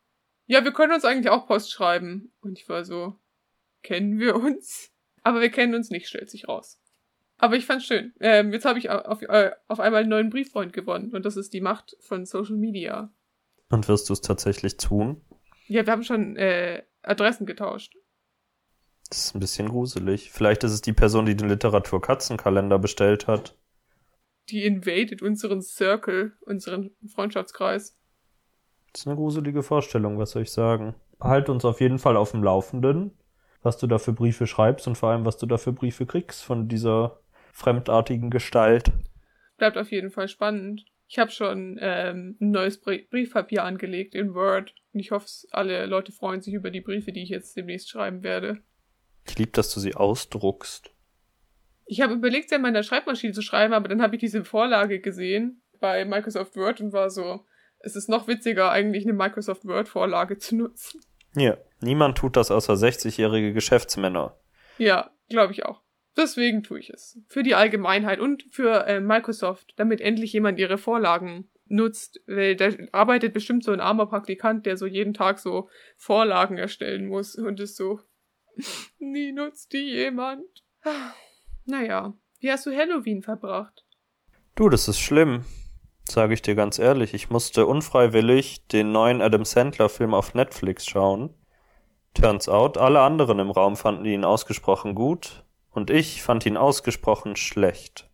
ja, 0.46 0.64
wir 0.64 0.72
können 0.72 0.92
uns 0.92 1.04
eigentlich 1.04 1.30
auch 1.30 1.46
Post 1.46 1.72
schreiben. 1.72 2.32
Und 2.40 2.58
ich 2.58 2.68
war 2.68 2.84
so, 2.84 3.18
kennen 3.82 4.18
wir 4.18 4.36
uns? 4.36 4.92
Aber 5.22 5.40
wir 5.40 5.50
kennen 5.50 5.74
uns 5.74 5.90
nicht, 5.90 6.08
stellt 6.08 6.30
sich 6.30 6.48
raus. 6.48 6.80
Aber 7.38 7.56
ich 7.56 7.66
fand's 7.66 7.84
schön. 7.84 8.12
Ähm, 8.20 8.52
jetzt 8.52 8.64
habe 8.64 8.78
ich 8.78 8.88
auf, 8.88 9.22
äh, 9.22 9.50
auf 9.68 9.80
einmal 9.80 10.00
einen 10.00 10.10
neuen 10.10 10.30
Brieffreund 10.30 10.72
gewonnen. 10.72 11.12
Und 11.14 11.24
das 11.26 11.36
ist 11.36 11.52
die 11.52 11.60
Macht 11.60 11.96
von 12.00 12.24
Social 12.24 12.56
Media. 12.56 13.10
Und 13.68 13.88
wirst 13.88 14.08
du 14.08 14.12
es 14.12 14.20
tatsächlich 14.20 14.76
tun? 14.76 15.20
Ja, 15.66 15.84
wir 15.84 15.92
haben 15.92 16.04
schon 16.04 16.36
äh, 16.36 16.82
Adressen 17.02 17.46
getauscht. 17.46 17.94
Das 19.10 19.26
ist 19.26 19.34
ein 19.34 19.40
bisschen 19.40 19.68
gruselig. 19.68 20.30
Vielleicht 20.32 20.64
ist 20.64 20.72
es 20.72 20.80
die 20.80 20.92
Person, 20.92 21.26
die 21.26 21.36
den 21.36 21.48
Literatur-Katzenkalender 21.48 22.78
bestellt 22.78 23.26
hat. 23.26 23.56
Die 24.48 24.64
invaded 24.64 25.22
unseren 25.22 25.60
Circle, 25.62 26.32
unseren 26.40 26.90
Freundschaftskreis. 27.12 27.96
Das 28.92 29.02
ist 29.02 29.06
eine 29.06 29.16
gruselige 29.16 29.62
Vorstellung, 29.62 30.18
was 30.18 30.30
soll 30.30 30.42
ich 30.42 30.52
sagen? 30.52 30.94
Halt 31.20 31.48
uns 31.48 31.64
auf 31.64 31.80
jeden 31.80 31.98
Fall 31.98 32.16
auf 32.16 32.30
dem 32.30 32.42
Laufenden, 32.42 33.12
was 33.62 33.78
du 33.78 33.86
da 33.86 33.98
für 33.98 34.12
Briefe 34.12 34.46
schreibst 34.46 34.86
und 34.86 34.96
vor 34.96 35.10
allem, 35.10 35.24
was 35.24 35.36
du 35.36 35.46
da 35.46 35.58
für 35.58 35.72
Briefe 35.72 36.06
kriegst 36.06 36.44
von 36.44 36.68
dieser 36.68 37.20
fremdartigen 37.56 38.30
Gestalt. 38.30 38.92
Bleibt 39.56 39.78
auf 39.78 39.90
jeden 39.90 40.10
Fall 40.10 40.28
spannend. 40.28 40.84
Ich 41.08 41.18
habe 41.18 41.30
schon 41.30 41.78
ähm, 41.80 42.36
ein 42.40 42.50
neues 42.50 42.80
Brie 42.80 43.06
Briefpapier 43.10 43.64
angelegt 43.64 44.14
in 44.14 44.34
Word. 44.34 44.74
Und 44.92 45.00
ich 45.00 45.10
hoffe, 45.10 45.26
alle 45.52 45.86
Leute 45.86 46.12
freuen 46.12 46.42
sich 46.42 46.54
über 46.54 46.70
die 46.70 46.80
Briefe, 46.80 47.12
die 47.12 47.22
ich 47.22 47.30
jetzt 47.30 47.56
demnächst 47.56 47.88
schreiben 47.88 48.22
werde. 48.22 48.58
Ich 49.26 49.38
lieb, 49.38 49.54
dass 49.54 49.72
du 49.72 49.80
sie 49.80 49.94
ausdruckst. 49.94 50.90
Ich 51.86 52.00
habe 52.00 52.14
überlegt, 52.14 52.50
sie 52.50 52.56
an 52.56 52.62
meiner 52.62 52.82
Schreibmaschine 52.82 53.32
zu 53.32 53.42
schreiben, 53.42 53.72
aber 53.72 53.88
dann 53.88 54.02
habe 54.02 54.16
ich 54.16 54.20
diese 54.20 54.44
Vorlage 54.44 55.00
gesehen 55.00 55.62
bei 55.80 56.04
Microsoft 56.04 56.56
Word 56.56 56.80
und 56.80 56.92
war 56.92 57.10
so, 57.10 57.44
es 57.78 57.96
ist 57.96 58.08
noch 58.08 58.28
witziger, 58.28 58.70
eigentlich 58.70 59.04
eine 59.04 59.12
Microsoft 59.12 59.64
Word-Vorlage 59.64 60.38
zu 60.38 60.56
nutzen. 60.56 61.00
Ja, 61.34 61.56
niemand 61.80 62.18
tut 62.18 62.36
das 62.36 62.50
außer 62.50 62.74
60-jährige 62.74 63.52
Geschäftsmänner. 63.52 64.38
Ja, 64.78 65.10
glaube 65.28 65.52
ich 65.52 65.64
auch. 65.64 65.85
Deswegen 66.16 66.62
tue 66.62 66.78
ich 66.78 66.90
es. 66.90 67.18
Für 67.28 67.42
die 67.42 67.54
Allgemeinheit 67.54 68.20
und 68.20 68.44
für 68.50 68.86
äh, 68.86 69.00
Microsoft, 69.00 69.74
damit 69.76 70.00
endlich 70.00 70.32
jemand 70.32 70.58
ihre 70.58 70.78
Vorlagen 70.78 71.48
nutzt. 71.66 72.20
Weil 72.26 72.56
da 72.56 72.70
arbeitet 72.92 73.34
bestimmt 73.34 73.64
so 73.64 73.72
ein 73.72 73.80
armer 73.80 74.06
Praktikant, 74.06 74.64
der 74.64 74.78
so 74.78 74.86
jeden 74.86 75.12
Tag 75.12 75.38
so 75.38 75.68
Vorlagen 75.96 76.56
erstellen 76.56 77.06
muss 77.06 77.34
und 77.34 77.60
ist 77.60 77.76
so, 77.76 78.00
nie 78.98 79.32
nutzt 79.32 79.72
die 79.74 79.90
jemand. 79.90 80.46
Naja, 81.66 82.14
wie 82.40 82.50
hast 82.50 82.64
du 82.64 82.74
Halloween 82.74 83.22
verbracht? 83.22 83.84
Du, 84.54 84.70
das 84.70 84.88
ist 84.88 85.00
schlimm. 85.00 85.44
Sage 86.08 86.32
ich 86.32 86.40
dir 86.40 86.54
ganz 86.54 86.78
ehrlich. 86.78 87.12
Ich 87.12 87.28
musste 87.28 87.66
unfreiwillig 87.66 88.66
den 88.68 88.92
neuen 88.92 89.20
Adam 89.20 89.44
Sandler-Film 89.44 90.14
auf 90.14 90.34
Netflix 90.34 90.86
schauen. 90.86 91.34
Turns 92.14 92.48
out, 92.48 92.78
alle 92.78 93.00
anderen 93.00 93.40
im 93.40 93.50
Raum 93.50 93.76
fanden 93.76 94.06
ihn 94.06 94.24
ausgesprochen 94.24 94.94
gut 94.94 95.45
und 95.76 95.90
ich 95.90 96.22
fand 96.22 96.46
ihn 96.46 96.56
ausgesprochen 96.56 97.36
schlecht. 97.36 98.08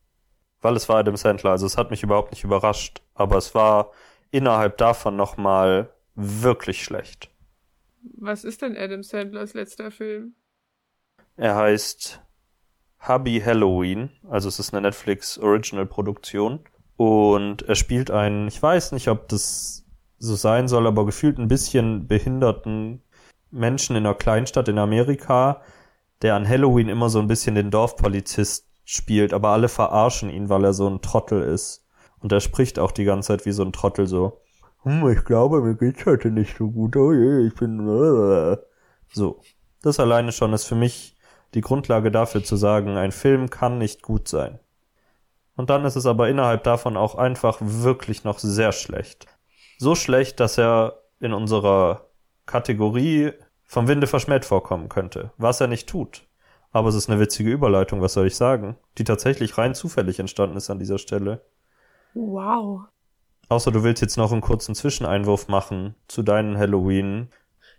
weil 0.63 0.77
es 0.77 0.89
war 0.89 0.99
Adam 0.99 1.17
Sandler. 1.17 1.51
Also 1.51 1.67
es 1.67 1.77
hat 1.77 1.91
mich 1.91 2.03
überhaupt 2.03 2.31
nicht 2.31 2.45
überrascht, 2.45 3.03
aber 3.15 3.37
es 3.37 3.55
war 3.55 3.91
innerhalb 4.31 4.79
davon 4.79 5.17
nochmal 5.17 5.93
wirklich 6.15 6.83
schlecht. 6.85 7.31
Was 8.19 8.45
ist 8.45 8.63
denn 8.63 8.77
Adam 8.77 9.03
Sandlers 9.03 9.55
letzter 9.55 9.91
Film? 9.91 10.35
Er 11.37 11.57
heißt 11.57 12.21
Hubby 13.07 13.41
Halloween, 13.45 14.11
also 14.29 14.49
es 14.49 14.59
ist 14.59 14.73
eine 14.73 14.83
Netflix 14.83 15.39
Original 15.39 15.87
Produktion 15.87 16.61
und 16.97 17.63
er 17.63 17.75
spielt 17.75 18.11
einen, 18.11 18.47
ich 18.47 18.63
weiß 18.63 18.93
nicht, 18.93 19.09
ob 19.09 19.29
das 19.29 19.85
so 20.19 20.37
sein 20.37 20.69
soll, 20.69 20.87
aber 20.87 21.05
gefühlt 21.05 21.39
ein 21.39 21.49
bisschen 21.49 22.07
behinderten 22.07 23.03
Menschen 23.51 23.97
in 23.97 24.07
einer 24.07 24.15
Kleinstadt 24.15 24.69
in 24.69 24.79
Amerika, 24.79 25.63
der 26.23 26.35
an 26.35 26.49
Halloween 26.49 26.89
immer 26.89 27.11
so 27.11 27.19
ein 27.19 27.29
bisschen 27.29 27.55
den 27.55 27.71
Dorfpolizist 27.71 28.67
spielt, 28.85 29.33
aber 29.33 29.51
alle 29.51 29.69
verarschen 29.69 30.31
ihn, 30.31 30.49
weil 30.49 30.65
er 30.65 30.73
so 30.73 30.89
ein 30.89 31.03
Trottel 31.03 31.43
ist. 31.43 31.85
Und 32.21 32.33
er 32.33 32.41
spricht 32.41 32.79
auch 32.79 32.93
die 32.93 33.05
ganze 33.05 33.29
Zeit 33.29 33.47
wie 33.47 33.53
so 33.53 33.65
ein 33.65 33.73
Trottel 33.73 34.07
so. 34.07 34.41
Hm, 34.83 35.09
ich 35.11 35.25
glaube, 35.25 35.61
mir 35.61 35.75
geht's 35.75 36.07
heute 36.07 36.31
nicht 36.31 36.57
so 36.57 36.71
gut. 36.71 36.97
Oh 36.97 37.13
je, 37.13 37.47
ich 37.47 37.55
bin. 37.55 37.87
So. 39.13 39.41
Das 39.83 39.99
alleine 39.99 40.31
schon 40.31 40.53
ist 40.53 40.65
für 40.65 40.77
mich 40.77 41.17
die 41.55 41.61
Grundlage 41.61 42.11
dafür 42.11 42.45
zu 42.45 42.57
sagen, 42.57 42.97
ein 42.97 43.13
Film 43.13 43.51
kann 43.51 43.79
nicht 43.79 44.03
gut 44.03 44.29
sein. 44.29 44.61
Und 45.57 45.71
dann 45.71 45.85
ist 45.85 45.97
es 45.97 46.07
aber 46.07 46.29
innerhalb 46.29 46.63
davon 46.65 46.97
auch 46.97 47.17
einfach 47.17 47.59
wirklich 47.61 48.25
noch 48.25 48.39
sehr 48.39 48.73
schlecht. 48.73 49.27
So 49.79 49.95
schlecht, 49.95 50.41
dass 50.41 50.57
er 50.57 51.03
in 51.21 51.33
unserer 51.33 52.07
Kategorie 52.47 53.33
vom 53.73 53.89
Winde 53.89 54.07
verschmäht 54.07 54.45
vorkommen 54.45 54.91
könnte, 54.91 55.33
was 55.39 55.63
er 55.63 55.67
nicht 55.67 55.89
tut. 55.89 56.27
Aber 56.73 56.91
es 56.91 56.95
ist 56.95 57.09
eine 57.09 57.19
witzige 57.19 57.51
Überleitung, 57.51 58.03
was 58.03 58.13
soll 58.13 58.27
ich 58.27 58.37
sagen, 58.37 58.77
die 58.99 59.05
tatsächlich 59.05 59.57
rein 59.57 59.75
zufällig 59.75 60.19
entstanden 60.19 60.59
ist 60.59 60.69
an 60.69 60.79
dieser 60.79 60.99
Stelle. 60.99 61.43
Wow. 62.13 62.83
Außer 63.49 63.73
du 63.73 63.83
willst 63.83 64.03
jetzt 64.03 64.19
noch 64.19 64.31
einen 64.31 64.43
kurzen 64.43 64.75
Zwischeneinwurf 64.75 65.49
machen 65.49 65.95
zu 66.07 66.23
deinen 66.23 66.59
Halloween. 66.59 67.31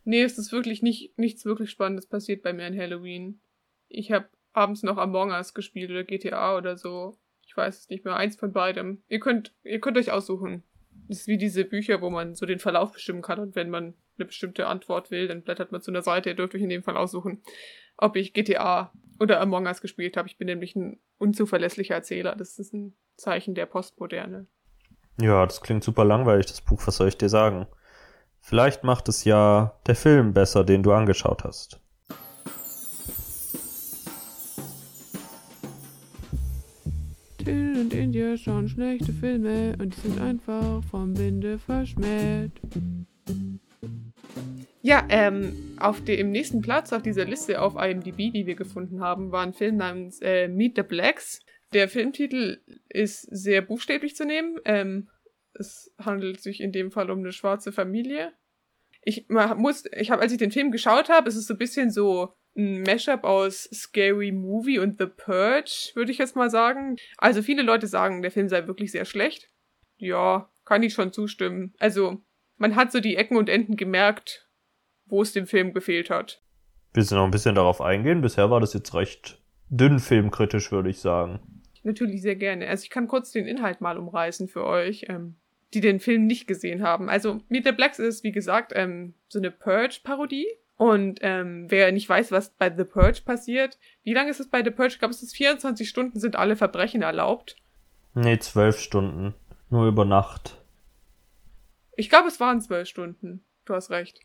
Nee, 0.03 0.23
es 0.23 0.39
ist 0.39 0.51
wirklich 0.51 0.81
nicht, 0.81 1.15
nichts 1.19 1.45
wirklich 1.45 1.69
Spannendes 1.69 2.07
passiert 2.07 2.41
bei 2.41 2.53
mir 2.53 2.65
an 2.65 2.75
Halloween. 2.75 3.39
Ich 3.87 4.11
habe 4.11 4.25
abends 4.51 4.81
noch 4.81 4.97
Among 4.97 5.29
Us 5.29 5.53
gespielt 5.53 5.91
oder 5.91 6.03
GTA 6.03 6.57
oder 6.57 6.75
so. 6.75 7.19
Ich 7.45 7.55
weiß 7.55 7.81
es 7.81 7.89
nicht 7.89 8.03
mehr. 8.03 8.15
Eins 8.15 8.35
von 8.35 8.51
beidem. 8.51 9.03
Ihr 9.09 9.19
könnt, 9.19 9.53
ihr 9.63 9.79
könnt 9.79 9.99
euch 9.99 10.11
aussuchen. 10.11 10.63
Das 11.07 11.19
ist 11.19 11.27
wie 11.27 11.37
diese 11.37 11.65
Bücher, 11.65 12.01
wo 12.01 12.09
man 12.09 12.33
so 12.33 12.47
den 12.47 12.57
Verlauf 12.57 12.93
bestimmen 12.93 13.21
kann 13.21 13.39
und 13.39 13.55
wenn 13.55 13.69
man 13.69 13.93
eine 14.17 14.25
bestimmte 14.25 14.67
Antwort 14.67 15.11
will, 15.11 15.27
dann 15.27 15.43
blättert 15.43 15.71
man 15.71 15.81
zu 15.81 15.91
einer 15.91 16.01
Seite. 16.01 16.29
Ihr 16.29 16.35
dürft 16.35 16.55
euch 16.55 16.61
in 16.61 16.69
dem 16.69 16.83
Fall 16.83 16.97
aussuchen, 16.97 17.41
ob 17.97 18.15
ich 18.15 18.33
GTA 18.33 18.91
oder 19.19 19.41
Among 19.41 19.65
Us 19.65 19.81
gespielt 19.81 20.17
habe. 20.17 20.27
Ich 20.27 20.37
bin 20.37 20.47
nämlich 20.47 20.75
ein 20.75 20.99
unzuverlässlicher 21.17 21.95
Erzähler. 21.95 22.35
Das 22.35 22.59
ist 22.59 22.73
ein 22.73 22.95
Zeichen 23.15 23.55
der 23.55 23.65
Postmoderne. 23.65 24.47
Ja, 25.21 25.45
das 25.45 25.61
klingt 25.61 25.83
super 25.83 26.05
langweilig, 26.05 26.47
das 26.47 26.61
Buch. 26.61 26.81
Was 26.85 26.97
soll 26.97 27.07
ich 27.07 27.17
dir 27.17 27.29
sagen? 27.29 27.67
Vielleicht 28.41 28.83
macht 28.83 29.07
es 29.07 29.23
ja 29.23 29.79
der 29.87 29.95
Film 29.95 30.33
besser, 30.33 30.63
den 30.63 30.83
du 30.83 30.91
angeschaut 30.91 31.43
hast. 31.43 31.79
Till 37.37 37.77
und 37.79 37.93
India 37.93 38.37
schauen 38.37 38.67
schlechte 38.67 39.13
Filme 39.13 39.75
und 39.79 39.95
die 39.95 39.99
sind 39.99 40.19
einfach 40.19 40.83
vom 40.89 41.17
Winde 41.17 41.59
verschmäht. 41.59 42.51
Ja, 44.81 45.05
ähm, 45.09 45.77
auf 45.79 46.03
dem 46.03 46.31
nächsten 46.31 46.61
Platz 46.61 46.91
auf 46.91 47.01
dieser 47.01 47.23
Liste 47.23 47.61
auf 47.61 47.75
IMDb, 47.75 48.33
die 48.33 48.45
wir 48.45 48.55
gefunden 48.55 48.99
haben, 48.99 49.31
war 49.31 49.41
ein 49.41 49.53
Film 49.53 49.77
namens 49.77 50.21
äh, 50.21 50.49
Meet 50.49 50.75
the 50.75 50.83
Blacks. 50.83 51.39
Der 51.73 51.87
Filmtitel 51.87 52.61
ist 52.89 53.21
sehr 53.21 53.61
buchstäblich 53.61 54.15
zu 54.15 54.25
nehmen. 54.25 54.59
Ähm, 54.65 55.09
es 55.53 55.93
handelt 55.99 56.41
sich 56.41 56.59
in 56.59 56.71
dem 56.71 56.91
Fall 56.91 57.11
um 57.11 57.19
eine 57.19 57.31
schwarze 57.31 57.71
Familie. 57.71 58.33
Ich 59.03 59.27
muss, 59.29 59.85
ich 59.97 60.11
habe, 60.11 60.21
als 60.21 60.31
ich 60.31 60.37
den 60.37 60.51
Film 60.51 60.71
geschaut 60.71 61.09
habe, 61.09 61.29
ist 61.29 61.35
es 61.35 61.47
so 61.47 61.53
ein 61.53 61.59
bisschen 61.59 61.89
so 61.89 62.33
ein 62.55 62.83
Mashup 62.83 63.23
aus 63.23 63.69
Scary 63.73 64.31
Movie 64.31 64.79
und 64.79 64.99
The 64.99 65.07
Purge, 65.07 65.91
würde 65.95 66.11
ich 66.11 66.17
jetzt 66.17 66.35
mal 66.35 66.49
sagen. 66.49 66.97
Also 67.17 67.41
viele 67.41 67.63
Leute 67.63 67.87
sagen, 67.87 68.21
der 68.21 68.31
Film 68.31 68.47
sei 68.47 68.67
wirklich 68.67 68.91
sehr 68.91 69.05
schlecht. 69.05 69.49
Ja, 69.97 70.51
kann 70.65 70.83
ich 70.83 70.93
schon 70.93 71.11
zustimmen. 71.11 71.73
Also 71.79 72.21
man 72.57 72.75
hat 72.75 72.91
so 72.91 72.99
die 72.99 73.15
Ecken 73.15 73.37
und 73.37 73.49
Enden 73.49 73.75
gemerkt, 73.75 74.47
wo 75.05 75.21
es 75.21 75.33
dem 75.33 75.47
Film 75.47 75.73
gefehlt 75.73 76.09
hat. 76.09 76.41
Willst 76.93 77.11
du 77.11 77.15
noch 77.15 77.25
ein 77.25 77.31
bisschen 77.31 77.55
darauf 77.55 77.81
eingehen? 77.81 78.21
Bisher 78.21 78.49
war 78.49 78.59
das 78.59 78.73
jetzt 78.73 78.93
recht 78.93 79.41
dünn 79.69 79.99
filmkritisch, 79.99 80.71
würde 80.71 80.89
ich 80.89 80.99
sagen. 80.99 81.39
Natürlich 81.83 82.21
sehr 82.21 82.35
gerne. 82.35 82.67
Also 82.67 82.83
ich 82.83 82.89
kann 82.89 83.07
kurz 83.07 83.31
den 83.31 83.47
Inhalt 83.47 83.81
mal 83.81 83.97
umreißen 83.97 84.47
für 84.47 84.65
euch, 84.65 85.05
ähm, 85.09 85.35
die 85.73 85.81
den 85.81 85.99
Film 85.99 86.27
nicht 86.27 86.47
gesehen 86.47 86.83
haben. 86.83 87.09
Also 87.09 87.39
Meet 87.49 87.65
the 87.65 87.71
Blacks 87.71 87.99
ist, 87.99 88.23
wie 88.23 88.31
gesagt, 88.31 88.71
ähm, 88.75 89.15
so 89.27 89.39
eine 89.39 89.51
Purge-Parodie. 89.51 90.47
Und 90.75 91.19
ähm, 91.21 91.67
wer 91.69 91.91
nicht 91.91 92.09
weiß, 92.09 92.31
was 92.31 92.49
bei 92.49 92.73
The 92.75 92.83
Purge 92.83 93.21
passiert, 93.23 93.77
wie 94.03 94.13
lange 94.13 94.31
ist 94.31 94.39
es 94.39 94.49
bei 94.49 94.63
The 94.63 94.71
Purge? 94.71 94.93
Ich 94.93 94.99
glaube, 94.99 95.13
es 95.13 95.21
ist 95.21 95.35
24 95.35 95.87
Stunden, 95.87 96.19
sind 96.19 96.35
alle 96.35 96.55
Verbrechen 96.55 97.01
erlaubt. 97.03 97.55
Nee, 98.15 98.39
zwölf 98.39 98.79
Stunden. 98.79 99.33
Nur 99.69 99.87
über 99.87 100.05
Nacht. 100.05 100.62
Ich 101.95 102.09
glaube, 102.09 102.27
es 102.27 102.39
waren 102.39 102.61
zwölf 102.61 102.87
Stunden. 102.87 103.45
Du 103.65 103.73
hast 103.73 103.89
recht. 103.89 104.19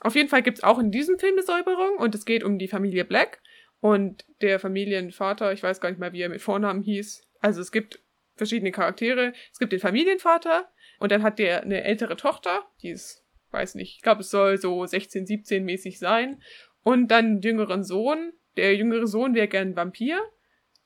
Auf 0.00 0.14
jeden 0.14 0.28
Fall 0.28 0.42
gibt's 0.42 0.62
auch 0.62 0.78
in 0.78 0.90
diesem 0.90 1.18
Film 1.18 1.34
eine 1.34 1.42
Säuberung 1.42 1.96
und 1.98 2.14
es 2.14 2.24
geht 2.24 2.44
um 2.44 2.58
die 2.58 2.68
Familie 2.68 3.04
Black 3.04 3.42
und 3.80 4.24
der 4.40 4.60
Familienvater, 4.60 5.52
ich 5.52 5.62
weiß 5.62 5.80
gar 5.80 5.90
nicht 5.90 5.98
mehr, 5.98 6.12
wie 6.12 6.22
er 6.22 6.28
mit 6.28 6.42
Vornamen 6.42 6.82
hieß. 6.82 7.26
Also 7.40 7.60
es 7.60 7.72
gibt 7.72 8.00
verschiedene 8.36 8.72
Charaktere. 8.72 9.32
Es 9.52 9.58
gibt 9.58 9.72
den 9.72 9.80
Familienvater 9.80 10.70
und 10.98 11.12
dann 11.12 11.22
hat 11.22 11.38
der 11.38 11.62
eine 11.62 11.84
ältere 11.84 12.16
Tochter, 12.16 12.66
die 12.82 12.90
ist, 12.90 13.24
weiß 13.50 13.74
nicht, 13.74 13.96
ich 13.96 14.02
glaube, 14.02 14.22
es 14.22 14.30
soll 14.30 14.58
so 14.58 14.84
16, 14.86 15.26
17 15.26 15.64
mäßig 15.64 15.98
sein. 15.98 16.42
Und 16.82 17.08
dann 17.08 17.26
einen 17.26 17.40
jüngeren 17.40 17.82
Sohn. 17.82 18.32
Der 18.56 18.76
jüngere 18.76 19.06
Sohn 19.06 19.34
wäre 19.34 19.48
gern 19.48 19.74
Vampir. 19.74 20.18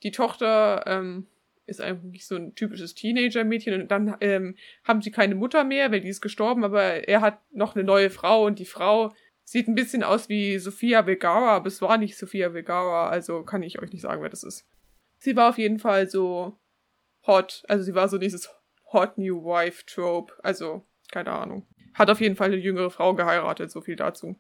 Die 0.03 0.13
Tochter 0.13 0.85
ähm, 0.87 1.27
ist 1.69 1.81
eigentlich 1.81 2.27
so 2.27 2.37
ein 2.37 2.55
typisches 2.55 2.95
Teenager-Mädchen 2.95 3.83
und 3.83 3.91
dann 3.91 4.17
ähm, 4.21 4.57
haben 4.85 5.03
sie 5.03 5.11
keine 5.11 5.35
Mutter 5.35 5.65
mehr, 5.65 5.93
weil 5.93 6.01
die 6.01 6.09
ist 6.09 6.21
gestorben, 6.21 6.65
aber 6.65 7.09
er 7.09 7.21
hat 7.21 7.41
noch 7.53 7.75
eine 7.75 7.85
neue 7.85 8.11
Frau 8.11 8.47
und 8.47 8.59
die 8.59 8.65
Frau 8.65 9.13
sieht 9.45 9.69
ein 9.69 9.75
bisschen 9.75 10.03
aus 10.03 10.29
wie 10.29 10.59
Sophia 10.59 11.05
Vergara, 11.05 11.57
aber 11.57 11.69
es 11.69 11.81
war 11.81 11.97
nicht 11.97 12.19
Sophia 12.19 12.51
Vergara, 12.51 13.09
also 13.09 13.43
kann 13.43 13.63
ich 13.63 13.81
euch 13.81 13.93
nicht 13.93 14.03
sagen, 14.03 14.23
wer 14.23 14.29
das 14.29 14.43
ist. 14.43 14.67
Sie 15.19 15.37
war 15.37 15.49
auf 15.51 15.59
jeden 15.59 15.79
Fall 15.79 16.09
so 16.09 16.59
hot, 17.27 17.63
also 17.69 17.83
sie 17.85 17.95
war 17.95 18.09
so 18.09 18.19
dieses 18.19 18.51
Hot 18.93 19.19
New 19.19 19.45
Wife 19.45 19.85
Trope, 19.87 20.33
also 20.43 20.87
keine 21.11 21.33
Ahnung. 21.33 21.67
Hat 21.95 22.11
auf 22.11 22.21
jeden 22.21 22.37
Fall 22.37 22.49
eine 22.49 22.57
jüngere 22.57 22.91
Frau 22.91 23.15
geheiratet, 23.15 23.71
so 23.71 23.81
viel 23.81 23.97
dazu. 23.97 24.37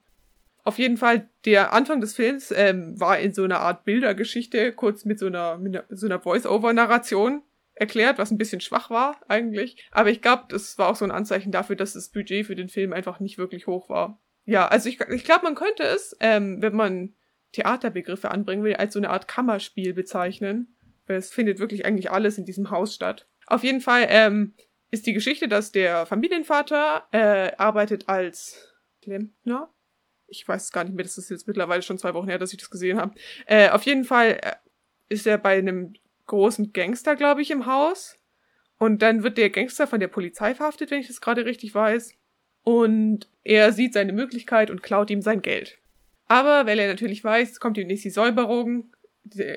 Auf 0.68 0.78
jeden 0.78 0.98
Fall, 0.98 1.30
der 1.46 1.72
Anfang 1.72 2.02
des 2.02 2.14
Films 2.14 2.52
ähm, 2.54 3.00
war 3.00 3.18
in 3.18 3.32
so 3.32 3.42
einer 3.42 3.60
Art 3.60 3.86
Bildergeschichte, 3.86 4.74
kurz 4.74 5.06
mit 5.06 5.18
so 5.18 5.24
einer, 5.24 5.56
mit 5.56 5.74
einer, 5.74 5.86
so 5.88 6.04
einer 6.04 6.20
Voice-Over-Narration 6.20 7.40
erklärt, 7.72 8.18
was 8.18 8.30
ein 8.30 8.36
bisschen 8.36 8.60
schwach 8.60 8.90
war 8.90 9.18
eigentlich. 9.28 9.82
Aber 9.92 10.10
ich 10.10 10.20
glaube, 10.20 10.42
das 10.50 10.76
war 10.76 10.88
auch 10.88 10.96
so 10.96 11.06
ein 11.06 11.10
Anzeichen 11.10 11.52
dafür, 11.52 11.74
dass 11.74 11.94
das 11.94 12.10
Budget 12.10 12.44
für 12.44 12.54
den 12.54 12.68
Film 12.68 12.92
einfach 12.92 13.18
nicht 13.18 13.38
wirklich 13.38 13.66
hoch 13.66 13.88
war. 13.88 14.20
Ja, 14.44 14.68
also 14.68 14.90
ich, 14.90 15.00
ich 15.00 15.24
glaube, 15.24 15.44
man 15.44 15.54
könnte 15.54 15.84
es, 15.84 16.14
ähm, 16.20 16.60
wenn 16.60 16.76
man 16.76 17.14
Theaterbegriffe 17.52 18.30
anbringen 18.30 18.62
will, 18.62 18.74
als 18.74 18.92
so 18.92 19.00
eine 19.00 19.08
Art 19.08 19.26
Kammerspiel 19.26 19.94
bezeichnen. 19.94 20.76
Weil 21.06 21.16
es 21.16 21.30
findet 21.30 21.60
wirklich 21.60 21.86
eigentlich 21.86 22.10
alles 22.10 22.36
in 22.36 22.44
diesem 22.44 22.70
Haus 22.70 22.94
statt. 22.94 23.26
Auf 23.46 23.64
jeden 23.64 23.80
Fall 23.80 24.04
ähm, 24.10 24.52
ist 24.90 25.06
die 25.06 25.14
Geschichte, 25.14 25.48
dass 25.48 25.72
der 25.72 26.04
Familienvater 26.04 27.08
äh, 27.12 27.56
arbeitet 27.56 28.10
als 28.10 28.74
Klempner 29.00 29.72
ich 30.28 30.46
weiß 30.46 30.72
gar 30.72 30.84
nicht 30.84 30.94
mehr, 30.94 31.04
das 31.04 31.18
ist 31.18 31.30
jetzt 31.30 31.46
mittlerweile 31.46 31.82
schon 31.82 31.98
zwei 31.98 32.14
Wochen 32.14 32.28
her, 32.28 32.38
dass 32.38 32.52
ich 32.52 32.58
das 32.58 32.70
gesehen 32.70 32.98
habe. 32.98 33.14
Äh, 33.46 33.70
auf 33.70 33.82
jeden 33.84 34.04
Fall 34.04 34.38
äh, 34.42 34.52
ist 35.08 35.26
er 35.26 35.38
bei 35.38 35.58
einem 35.58 35.94
großen 36.26 36.72
Gangster, 36.72 37.16
glaube 37.16 37.42
ich, 37.42 37.50
im 37.50 37.66
Haus. 37.66 38.18
Und 38.78 39.02
dann 39.02 39.22
wird 39.22 39.38
der 39.38 39.50
Gangster 39.50 39.86
von 39.86 39.98
der 39.98 40.08
Polizei 40.08 40.54
verhaftet, 40.54 40.90
wenn 40.90 41.00
ich 41.00 41.08
das 41.08 41.20
gerade 41.20 41.44
richtig 41.44 41.74
weiß. 41.74 42.14
Und 42.62 43.28
er 43.42 43.72
sieht 43.72 43.94
seine 43.94 44.12
Möglichkeit 44.12 44.70
und 44.70 44.82
klaut 44.82 45.10
ihm 45.10 45.22
sein 45.22 45.42
Geld. 45.42 45.78
Aber 46.26 46.66
weil 46.66 46.78
er 46.78 46.88
natürlich 46.88 47.24
weiß, 47.24 47.58
kommt 47.58 47.78
ihm 47.78 47.86
nicht 47.86 48.04
die 48.04 48.10
Säuberung, 48.10 48.94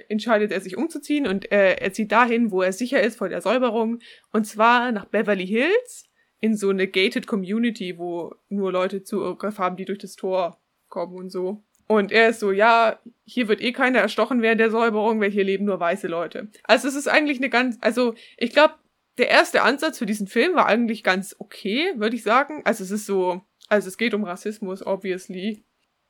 entscheidet 0.09 0.51
er 0.51 0.61
sich 0.61 0.77
umzuziehen 0.77 1.27
und 1.27 1.51
äh, 1.51 1.75
er 1.75 1.93
zieht 1.93 2.11
dahin, 2.11 2.51
wo 2.51 2.61
er 2.61 2.73
sicher 2.73 3.01
ist 3.01 3.17
vor 3.17 3.29
der 3.29 3.41
Säuberung. 3.41 3.99
Und 4.31 4.45
zwar 4.45 4.91
nach 4.91 5.05
Beverly 5.05 5.45
Hills 5.45 6.05
in 6.39 6.55
so 6.55 6.69
eine 6.69 6.87
gated 6.87 7.27
Community, 7.27 7.97
wo 7.97 8.35
nur 8.49 8.71
Leute 8.71 9.03
Zugriff 9.03 9.59
haben, 9.59 9.75
die 9.75 9.85
durch 9.85 9.99
das 9.99 10.15
Tor 10.15 10.60
kommen 10.91 11.15
und 11.15 11.31
so. 11.31 11.63
Und 11.87 12.11
er 12.11 12.29
ist 12.29 12.39
so, 12.39 12.51
ja, 12.51 12.99
hier 13.25 13.47
wird 13.47 13.61
eh 13.61 13.73
keiner 13.73 13.99
erstochen 13.99 14.41
während 14.41 14.61
der 14.61 14.71
Säuberung, 14.71 15.19
weil 15.19 15.31
hier 15.31 15.43
leben 15.43 15.65
nur 15.65 15.79
weiße 15.79 16.07
Leute. 16.07 16.49
Also 16.63 16.87
es 16.87 16.95
ist 16.95 17.07
eigentlich 17.07 17.39
eine 17.39 17.49
ganz, 17.49 17.77
also 17.81 18.13
ich 18.37 18.51
glaube, 18.51 18.75
der 19.17 19.29
erste 19.29 19.63
Ansatz 19.63 19.97
für 19.97 20.05
diesen 20.05 20.27
Film 20.27 20.55
war 20.55 20.67
eigentlich 20.67 21.03
ganz 21.03 21.35
okay, 21.37 21.91
würde 21.97 22.15
ich 22.15 22.23
sagen. 22.23 22.61
Also 22.63 22.83
es 22.83 22.91
ist 22.91 23.05
so, 23.05 23.41
also 23.67 23.87
es 23.87 23.97
geht 23.97 24.13
um 24.13 24.23
Rassismus, 24.23 24.85
obviously. 24.85 25.65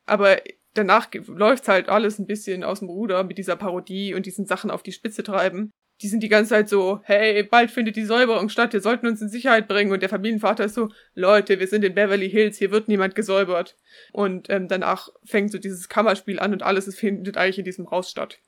Aber 0.06 0.36
danach 0.74 1.08
läuft's 1.26 1.68
halt 1.68 1.88
alles 1.88 2.18
ein 2.18 2.26
bisschen 2.26 2.62
aus 2.62 2.78
dem 2.78 2.88
Ruder 2.88 3.24
mit 3.24 3.38
dieser 3.38 3.56
Parodie 3.56 4.14
und 4.14 4.26
diesen 4.26 4.46
Sachen 4.46 4.70
auf 4.70 4.82
die 4.82 4.92
Spitze 4.92 5.22
treiben. 5.22 5.72
Die 6.02 6.08
sind 6.08 6.22
die 6.22 6.28
ganze 6.28 6.50
Zeit 6.50 6.68
so, 6.68 7.00
hey, 7.04 7.44
bald 7.44 7.70
findet 7.70 7.94
die 7.94 8.04
Säuberung 8.04 8.48
statt, 8.48 8.72
wir 8.72 8.80
sollten 8.80 9.06
uns 9.06 9.22
in 9.22 9.28
Sicherheit 9.28 9.68
bringen. 9.68 9.92
Und 9.92 10.02
der 10.02 10.08
Familienvater 10.08 10.64
ist 10.64 10.74
so, 10.74 10.88
Leute, 11.14 11.60
wir 11.60 11.68
sind 11.68 11.84
in 11.84 11.94
Beverly 11.94 12.28
Hills, 12.28 12.58
hier 12.58 12.72
wird 12.72 12.88
niemand 12.88 13.14
gesäubert. 13.14 13.76
Und 14.12 14.50
ähm, 14.50 14.66
danach 14.66 15.10
fängt 15.24 15.52
so 15.52 15.58
dieses 15.58 15.88
Kammerspiel 15.88 16.40
an 16.40 16.52
und 16.52 16.64
alles 16.64 16.88
es 16.88 16.98
findet 16.98 17.36
eigentlich 17.36 17.60
in 17.60 17.64
diesem 17.64 17.90
Haus 17.90 18.10
statt. 18.10 18.40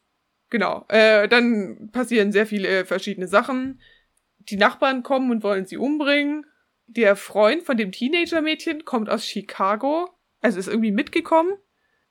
Genau. 0.50 0.84
Äh, 0.88 1.28
dann 1.28 1.90
passieren 1.92 2.32
sehr 2.32 2.46
viele 2.46 2.84
verschiedene 2.84 3.28
Sachen. 3.28 3.80
Die 4.38 4.56
Nachbarn 4.56 5.04
kommen 5.04 5.30
und 5.30 5.44
wollen 5.44 5.66
sie 5.66 5.76
umbringen. 5.76 6.46
Der 6.87 7.14
Freund 7.14 7.62
von 7.62 7.76
dem 7.76 7.92
Teenager-Mädchen 7.92 8.84
kommt 8.84 9.08
aus 9.08 9.25
Chicago, 9.25 10.11
also 10.40 10.58
ist 10.58 10.68
irgendwie 10.68 10.92
mitgekommen 10.92 11.56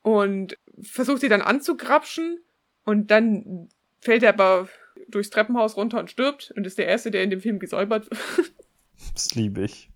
und 0.01 0.57
versucht 0.81 1.21
sie 1.21 1.29
dann 1.29 1.41
anzugrapschen 1.41 2.39
und 2.85 3.11
dann 3.11 3.69
fällt 3.99 4.23
er 4.23 4.29
aber 4.29 4.67
durchs 5.09 5.29
Treppenhaus 5.29 5.77
runter 5.77 5.99
und 5.99 6.09
stirbt 6.09 6.53
und 6.55 6.65
ist 6.65 6.77
der 6.77 6.87
Erste, 6.87 7.11
der 7.11 7.23
in 7.23 7.29
dem 7.29 7.41
Film 7.41 7.59
gesäubert 7.59 8.09
wird. 8.09 8.51
Das 9.13 9.35
liebe 9.35 9.63
ich. 9.63 9.89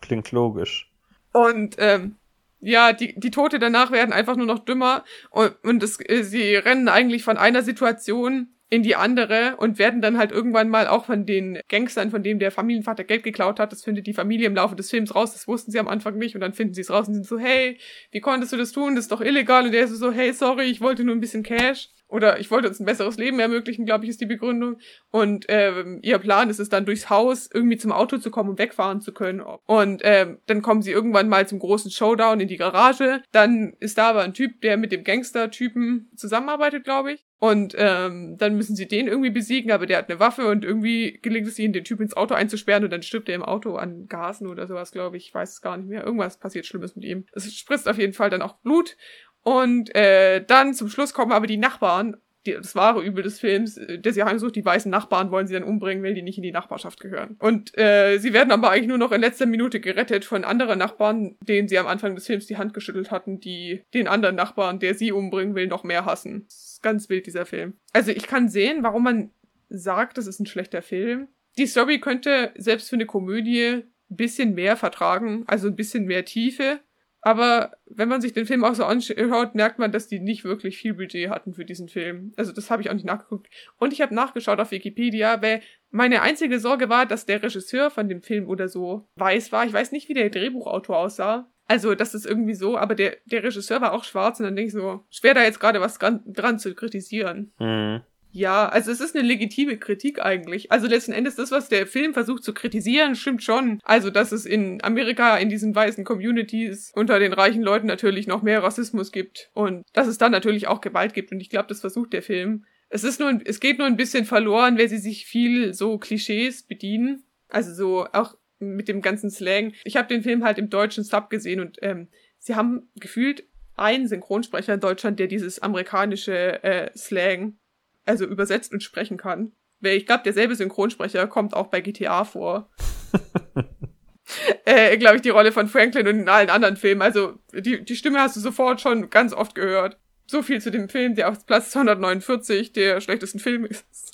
Klingt 0.00 0.32
logisch. 0.32 0.90
Und 1.32 1.76
ähm, 1.78 2.16
ja, 2.60 2.92
die, 2.92 3.18
die 3.18 3.30
Tote 3.30 3.58
danach 3.58 3.90
werden 3.90 4.12
einfach 4.12 4.36
nur 4.36 4.46
noch 4.46 4.60
dümmer 4.60 5.04
und, 5.30 5.54
und 5.62 5.82
es, 5.82 5.98
äh, 6.00 6.22
sie 6.22 6.56
rennen 6.56 6.88
eigentlich 6.88 7.24
von 7.24 7.36
einer 7.36 7.62
Situation 7.62 8.48
in 8.70 8.82
die 8.82 8.96
andere 8.96 9.56
und 9.58 9.78
werden 9.78 10.00
dann 10.00 10.18
halt 10.18 10.32
irgendwann 10.32 10.68
mal 10.68 10.88
auch 10.88 11.04
von 11.04 11.26
den 11.26 11.60
Gangstern, 11.68 12.10
von 12.10 12.22
dem 12.22 12.38
der 12.38 12.50
Familienvater 12.50 13.04
Geld 13.04 13.22
geklaut 13.22 13.60
hat, 13.60 13.70
das 13.70 13.84
findet 13.84 14.06
die 14.06 14.14
Familie 14.14 14.46
im 14.46 14.54
Laufe 14.54 14.74
des 14.74 14.90
Films 14.90 15.14
raus, 15.14 15.32
das 15.32 15.46
wussten 15.46 15.70
sie 15.70 15.78
am 15.78 15.88
Anfang 15.88 16.16
nicht 16.16 16.34
und 16.34 16.40
dann 16.40 16.54
finden 16.54 16.74
sie 16.74 16.80
es 16.80 16.90
raus 16.90 17.06
und 17.06 17.14
sind 17.14 17.26
so, 17.26 17.38
hey, 17.38 17.78
wie 18.10 18.20
konntest 18.20 18.52
du 18.52 18.56
das 18.56 18.72
tun, 18.72 18.96
das 18.96 19.04
ist 19.04 19.12
doch 19.12 19.20
illegal 19.20 19.66
und 19.66 19.72
der 19.72 19.84
ist 19.84 19.90
so, 19.90 20.10
hey, 20.10 20.32
sorry, 20.32 20.64
ich 20.64 20.80
wollte 20.80 21.04
nur 21.04 21.14
ein 21.14 21.20
bisschen 21.20 21.42
Cash 21.42 21.90
oder 22.08 22.38
ich 22.38 22.50
wollte 22.50 22.68
uns 22.68 22.80
ein 22.80 22.86
besseres 22.86 23.16
Leben 23.16 23.40
ermöglichen, 23.40 23.86
glaube 23.86 24.04
ich, 24.04 24.10
ist 24.10 24.20
die 24.20 24.26
Begründung. 24.26 24.78
Und 25.10 25.46
ähm, 25.48 26.00
ihr 26.02 26.18
Plan 26.18 26.50
ist 26.50 26.60
es 26.60 26.68
dann 26.68 26.86
durchs 26.86 27.10
Haus 27.10 27.48
irgendwie 27.52 27.76
zum 27.76 27.92
Auto 27.92 28.18
zu 28.18 28.30
kommen 28.30 28.50
und 28.50 28.58
wegfahren 28.58 29.00
zu 29.00 29.12
können. 29.12 29.40
Und 29.40 30.02
ähm, 30.04 30.38
dann 30.46 30.62
kommen 30.62 30.82
sie 30.82 30.92
irgendwann 30.92 31.28
mal 31.28 31.48
zum 31.48 31.58
großen 31.58 31.90
Showdown 31.90 32.40
in 32.40 32.48
die 32.48 32.56
Garage. 32.56 33.22
Dann 33.32 33.74
ist 33.80 33.98
da 33.98 34.10
aber 34.10 34.22
ein 34.22 34.34
Typ, 34.34 34.60
der 34.60 34.76
mit 34.76 34.92
dem 34.92 35.02
Gangster-Typen 35.04 36.10
zusammenarbeitet, 36.14 36.84
glaube 36.84 37.12
ich. 37.12 37.24
Und 37.38 37.74
ähm, 37.76 38.36
dann 38.38 38.56
müssen 38.56 38.74
sie 38.74 38.88
den 38.88 39.06
irgendwie 39.06 39.30
besiegen, 39.30 39.70
aber 39.70 39.84
der 39.84 39.98
hat 39.98 40.08
eine 40.08 40.18
Waffe 40.18 40.46
und 40.46 40.64
irgendwie 40.64 41.18
gelingt 41.20 41.46
es 41.46 41.58
ihnen, 41.58 41.74
den 41.74 41.84
Typ 41.84 42.00
ins 42.00 42.16
Auto 42.16 42.32
einzusperren 42.32 42.84
und 42.84 42.90
dann 42.90 43.02
stirbt 43.02 43.28
er 43.28 43.34
im 43.34 43.42
Auto 43.42 43.76
an 43.76 44.06
Gasen 44.08 44.46
oder 44.46 44.66
sowas, 44.66 44.92
glaube 44.92 45.18
ich. 45.18 45.26
Ich 45.26 45.34
weiß 45.34 45.50
es 45.50 45.60
gar 45.60 45.76
nicht 45.76 45.88
mehr. 45.88 46.04
Irgendwas 46.04 46.38
passiert 46.38 46.64
Schlimmes 46.64 46.96
mit 46.96 47.04
ihm. 47.04 47.26
Es 47.32 47.52
spritzt 47.54 47.88
auf 47.88 47.98
jeden 47.98 48.14
Fall 48.14 48.30
dann 48.30 48.40
auch 48.40 48.56
Blut 48.58 48.96
und 49.44 49.94
äh, 49.94 50.44
dann 50.44 50.74
zum 50.74 50.88
Schluss 50.88 51.14
kommen 51.14 51.32
aber 51.32 51.46
die 51.46 51.58
Nachbarn, 51.58 52.16
die, 52.46 52.52
das 52.52 52.74
wahre 52.74 53.02
Übel 53.02 53.22
des 53.22 53.40
Films, 53.40 53.76
äh, 53.76 53.98
der 53.98 54.12
sie 54.12 54.22
heimsucht, 54.22 54.56
die 54.56 54.64
weißen 54.64 54.90
Nachbarn 54.90 55.30
wollen 55.30 55.46
sie 55.46 55.54
dann 55.54 55.62
umbringen, 55.62 56.02
weil 56.02 56.14
die 56.14 56.22
nicht 56.22 56.38
in 56.38 56.42
die 56.42 56.52
Nachbarschaft 56.52 57.00
gehören. 57.00 57.36
Und 57.38 57.76
äh, 57.78 58.18
sie 58.18 58.32
werden 58.32 58.50
aber 58.50 58.70
eigentlich 58.70 58.88
nur 58.88 58.98
noch 58.98 59.12
in 59.12 59.20
letzter 59.20 59.46
Minute 59.46 59.80
gerettet 59.80 60.24
von 60.24 60.44
anderen 60.44 60.78
Nachbarn, 60.78 61.36
denen 61.46 61.68
sie 61.68 61.78
am 61.78 61.86
Anfang 61.86 62.14
des 62.14 62.26
Films 62.26 62.46
die 62.46 62.56
Hand 62.56 62.74
geschüttelt 62.74 63.10
hatten, 63.10 63.40
die 63.40 63.82
den 63.92 64.08
anderen 64.08 64.36
Nachbarn, 64.36 64.78
der 64.78 64.94
sie 64.94 65.12
umbringen 65.12 65.54
will, 65.54 65.66
noch 65.66 65.84
mehr 65.84 66.04
hassen. 66.04 66.46
Ganz 66.82 67.08
wild, 67.08 67.26
dieser 67.26 67.46
Film. 67.46 67.74
Also 67.92 68.10
ich 68.10 68.26
kann 68.26 68.48
sehen, 68.48 68.82
warum 68.82 69.04
man 69.04 69.30
sagt, 69.68 70.18
das 70.18 70.26
ist 70.26 70.40
ein 70.40 70.46
schlechter 70.46 70.82
Film. 70.82 71.28
Die 71.56 71.66
Story 71.66 72.00
könnte 72.00 72.52
selbst 72.56 72.90
für 72.90 72.96
eine 72.96 73.06
Komödie 73.06 73.84
ein 74.10 74.16
bisschen 74.16 74.54
mehr 74.54 74.76
vertragen, 74.76 75.44
also 75.46 75.68
ein 75.68 75.76
bisschen 75.76 76.04
mehr 76.04 76.24
Tiefe. 76.24 76.80
Aber 77.26 77.72
wenn 77.86 78.10
man 78.10 78.20
sich 78.20 78.34
den 78.34 78.44
Film 78.44 78.64
auch 78.64 78.74
so 78.74 78.84
anschaut, 78.84 79.54
merkt 79.54 79.78
man, 79.78 79.90
dass 79.90 80.08
die 80.08 80.20
nicht 80.20 80.44
wirklich 80.44 80.76
viel 80.76 80.92
Budget 80.92 81.30
hatten 81.30 81.54
für 81.54 81.64
diesen 81.64 81.88
Film. 81.88 82.34
Also 82.36 82.52
das 82.52 82.70
habe 82.70 82.82
ich 82.82 82.90
auch 82.90 82.94
nicht 82.94 83.06
nachgeguckt. 83.06 83.48
Und 83.78 83.94
ich 83.94 84.02
habe 84.02 84.14
nachgeschaut 84.14 84.60
auf 84.60 84.72
Wikipedia, 84.72 85.40
weil 85.40 85.62
meine 85.90 86.20
einzige 86.20 86.60
Sorge 86.60 86.90
war, 86.90 87.06
dass 87.06 87.24
der 87.24 87.42
Regisseur 87.42 87.90
von 87.90 88.10
dem 88.10 88.20
Film 88.20 88.46
oder 88.46 88.68
so 88.68 89.08
weiß 89.16 89.52
war. 89.52 89.64
Ich 89.64 89.72
weiß 89.72 89.90
nicht, 89.92 90.10
wie 90.10 90.14
der 90.14 90.28
Drehbuchautor 90.28 90.98
aussah. 90.98 91.50
Also 91.66 91.94
das 91.94 92.14
ist 92.14 92.26
irgendwie 92.26 92.52
so, 92.52 92.76
aber 92.76 92.94
der, 92.94 93.16
der 93.24 93.42
Regisseur 93.42 93.80
war 93.80 93.94
auch 93.94 94.04
schwarz 94.04 94.38
und 94.38 94.44
dann 94.44 94.54
denke 94.54 94.66
ich 94.66 94.74
so, 94.74 95.02
schwer 95.08 95.32
da 95.32 95.42
jetzt 95.44 95.60
gerade 95.60 95.80
was 95.80 95.98
dran, 95.98 96.22
dran 96.26 96.58
zu 96.58 96.74
kritisieren. 96.74 97.54
Mhm. 97.58 98.02
Ja, 98.36 98.68
also 98.68 98.90
es 98.90 99.00
ist 99.00 99.14
eine 99.14 99.24
legitime 99.24 99.78
Kritik 99.78 100.20
eigentlich. 100.20 100.72
Also 100.72 100.88
letzten 100.88 101.12
Endes 101.12 101.36
das, 101.36 101.52
was 101.52 101.68
der 101.68 101.86
Film 101.86 102.14
versucht 102.14 102.42
zu 102.42 102.52
kritisieren, 102.52 103.14
stimmt 103.14 103.44
schon. 103.44 103.78
Also, 103.84 104.10
dass 104.10 104.32
es 104.32 104.44
in 104.44 104.82
Amerika 104.82 105.36
in 105.38 105.48
diesen 105.48 105.72
weißen 105.72 106.02
Communities 106.02 106.90
unter 106.96 107.20
den 107.20 107.32
reichen 107.32 107.62
Leuten 107.62 107.86
natürlich 107.86 108.26
noch 108.26 108.42
mehr 108.42 108.60
Rassismus 108.60 109.12
gibt 109.12 109.50
und 109.54 109.84
dass 109.92 110.08
es 110.08 110.18
dann 110.18 110.32
natürlich 110.32 110.66
auch 110.66 110.80
Gewalt 110.80 111.14
gibt 111.14 111.30
und 111.30 111.38
ich 111.38 111.48
glaube, 111.48 111.68
das 111.68 111.80
versucht 111.80 112.12
der 112.12 112.22
Film. 112.22 112.64
Es 112.88 113.04
ist 113.04 113.20
nur, 113.20 113.40
es 113.44 113.60
geht 113.60 113.78
nur 113.78 113.86
ein 113.86 113.96
bisschen 113.96 114.24
verloren, 114.24 114.78
weil 114.78 114.88
sie 114.88 114.98
sich 114.98 115.26
viel 115.26 115.72
so 115.72 115.98
Klischees 115.98 116.64
bedienen. 116.64 117.22
Also 117.50 117.72
so 117.72 118.08
auch 118.12 118.36
mit 118.58 118.88
dem 118.88 119.00
ganzen 119.00 119.30
Slang. 119.30 119.74
Ich 119.84 119.96
habe 119.96 120.08
den 120.08 120.24
Film 120.24 120.42
halt 120.42 120.58
im 120.58 120.70
deutschen 120.70 121.04
Sub 121.04 121.30
gesehen 121.30 121.60
und 121.60 121.78
ähm, 121.82 122.08
sie 122.40 122.56
haben 122.56 122.90
gefühlt 122.96 123.44
einen 123.76 124.08
Synchronsprecher 124.08 124.74
in 124.74 124.80
Deutschland, 124.80 125.20
der 125.20 125.28
dieses 125.28 125.60
amerikanische 125.60 126.64
äh, 126.64 126.90
Slang 126.98 127.58
also 128.04 128.24
übersetzt 128.24 128.72
und 128.72 128.82
sprechen 128.82 129.16
kann. 129.16 129.52
Weil 129.80 129.96
ich 129.96 130.06
glaube, 130.06 130.22
derselbe 130.24 130.56
Synchronsprecher 130.56 131.26
kommt 131.26 131.54
auch 131.54 131.66
bei 131.66 131.80
GTA 131.80 132.24
vor. 132.24 132.70
äh, 134.64 134.96
glaube 134.96 135.16
ich, 135.16 135.22
die 135.22 135.30
Rolle 135.30 135.52
von 135.52 135.68
Franklin 135.68 136.08
und 136.08 136.20
in 136.20 136.28
allen 136.28 136.50
anderen 136.50 136.76
Filmen. 136.76 137.02
Also 137.02 137.34
die, 137.52 137.84
die 137.84 137.96
Stimme 137.96 138.20
hast 138.20 138.36
du 138.36 138.40
sofort 138.40 138.80
schon 138.80 139.10
ganz 139.10 139.32
oft 139.32 139.54
gehört. 139.54 139.98
So 140.26 140.42
viel 140.42 140.60
zu 140.60 140.70
dem 140.70 140.88
Film, 140.88 141.14
der 141.14 141.28
auf 141.28 141.44
Platz 141.44 141.70
249 141.70 142.72
der 142.72 143.00
schlechtesten 143.00 143.40
Filme 143.40 143.68
ist. 143.68 144.12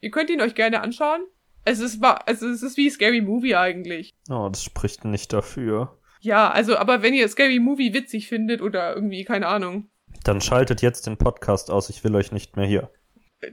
Ihr 0.00 0.10
könnt 0.10 0.30
ihn 0.30 0.40
euch 0.40 0.54
gerne 0.54 0.80
anschauen. 0.80 1.20
Es 1.64 1.78
ist, 1.78 2.02
also 2.02 2.48
es 2.48 2.62
ist 2.62 2.76
wie 2.76 2.90
Scary 2.90 3.20
Movie 3.20 3.54
eigentlich. 3.54 4.12
Oh, 4.28 4.48
das 4.50 4.62
spricht 4.62 5.04
nicht 5.04 5.32
dafür. 5.32 5.96
Ja, 6.20 6.50
also, 6.50 6.76
aber 6.76 7.02
wenn 7.02 7.14
ihr 7.14 7.28
Scary 7.28 7.58
Movie 7.58 7.94
witzig 7.94 8.28
findet 8.28 8.60
oder 8.60 8.94
irgendwie, 8.94 9.24
keine 9.24 9.46
Ahnung. 9.46 9.88
Dann 10.24 10.40
schaltet 10.40 10.82
jetzt 10.82 11.06
den 11.06 11.16
Podcast 11.16 11.70
aus, 11.70 11.88
ich 11.88 12.02
will 12.02 12.14
euch 12.16 12.32
nicht 12.32 12.56
mehr 12.56 12.66
hier 12.66 12.90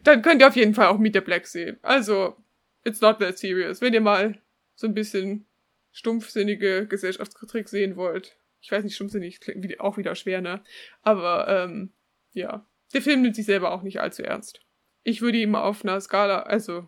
dann 0.03 0.21
könnt 0.21 0.41
ihr 0.41 0.47
auf 0.47 0.55
jeden 0.55 0.73
Fall 0.73 0.87
auch 0.87 0.97
Meet 0.97 1.15
the 1.15 1.21
Black 1.21 1.47
sehen. 1.47 1.77
Also, 1.81 2.35
it's 2.83 3.01
not 3.01 3.19
that 3.19 3.37
serious. 3.37 3.81
Wenn 3.81 3.93
ihr 3.93 4.01
mal 4.01 4.39
so 4.75 4.87
ein 4.87 4.93
bisschen 4.93 5.45
stumpfsinnige 5.91 6.87
Gesellschaftskritik 6.87 7.69
sehen 7.69 7.95
wollt. 7.95 8.37
Ich 8.61 8.71
weiß 8.71 8.83
nicht, 8.83 8.95
stumpfsinnig 8.95 9.39
klingt 9.39 9.79
auch 9.79 9.97
wieder 9.97 10.15
schwer, 10.15 10.41
ne? 10.41 10.61
Aber, 11.01 11.47
ähm, 11.47 11.91
ja. 12.33 12.65
Der 12.93 13.01
Film 13.01 13.21
nimmt 13.21 13.35
sich 13.35 13.45
selber 13.45 13.71
auch 13.71 13.83
nicht 13.83 14.01
allzu 14.01 14.23
ernst. 14.23 14.61
Ich 15.03 15.21
würde 15.21 15.37
ihm 15.37 15.55
auf 15.55 15.83
einer 15.83 15.99
Skala, 15.99 16.43
also, 16.43 16.87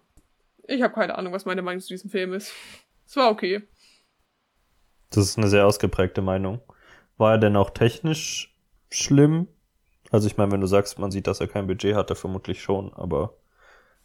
ich 0.68 0.82
habe 0.82 0.94
keine 0.94 1.18
Ahnung, 1.18 1.34
was 1.34 1.46
meine 1.46 1.62
Meinung 1.62 1.82
zu 1.82 1.90
diesem 1.90 2.10
Film 2.10 2.34
ist. 2.34 2.54
Es 3.06 3.16
war 3.16 3.30
okay. 3.30 3.64
Das 5.10 5.26
ist 5.26 5.38
eine 5.38 5.48
sehr 5.48 5.66
ausgeprägte 5.66 6.22
Meinung. 6.22 6.62
War 7.18 7.34
er 7.34 7.38
denn 7.38 7.56
auch 7.56 7.70
technisch 7.70 8.56
schlimm? 8.90 9.48
Also 10.14 10.28
ich 10.28 10.38
meine, 10.38 10.52
wenn 10.52 10.62
du 10.62 10.68
sagst, 10.68 11.00
man 11.00 11.10
sieht, 11.10 11.26
dass 11.26 11.40
er 11.40 11.48
kein 11.48 11.66
Budget 11.66 11.96
hatte, 11.96 12.14
vermutlich 12.14 12.62
schon, 12.62 12.94
aber. 12.94 13.36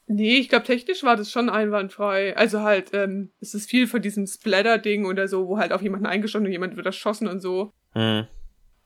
Nee, 0.06 0.38
ich 0.38 0.48
glaube, 0.48 0.64
technisch 0.64 1.02
war 1.02 1.16
das 1.16 1.30
schon 1.30 1.50
einwandfrei. 1.50 2.34
Also 2.34 2.62
halt, 2.62 2.94
ähm, 2.94 3.30
es 3.40 3.52
ist 3.52 3.68
viel 3.68 3.86
von 3.86 4.00
diesem 4.00 4.26
Splatter-Ding 4.26 5.04
oder 5.04 5.28
so, 5.28 5.46
wo 5.48 5.58
halt 5.58 5.70
auf 5.70 5.82
jemanden 5.82 6.06
eingeschossen 6.06 6.46
und 6.46 6.52
jemand 6.52 6.76
wird 6.76 6.86
erschossen 6.86 7.28
und 7.28 7.40
so. 7.40 7.74
Hm. 7.92 8.26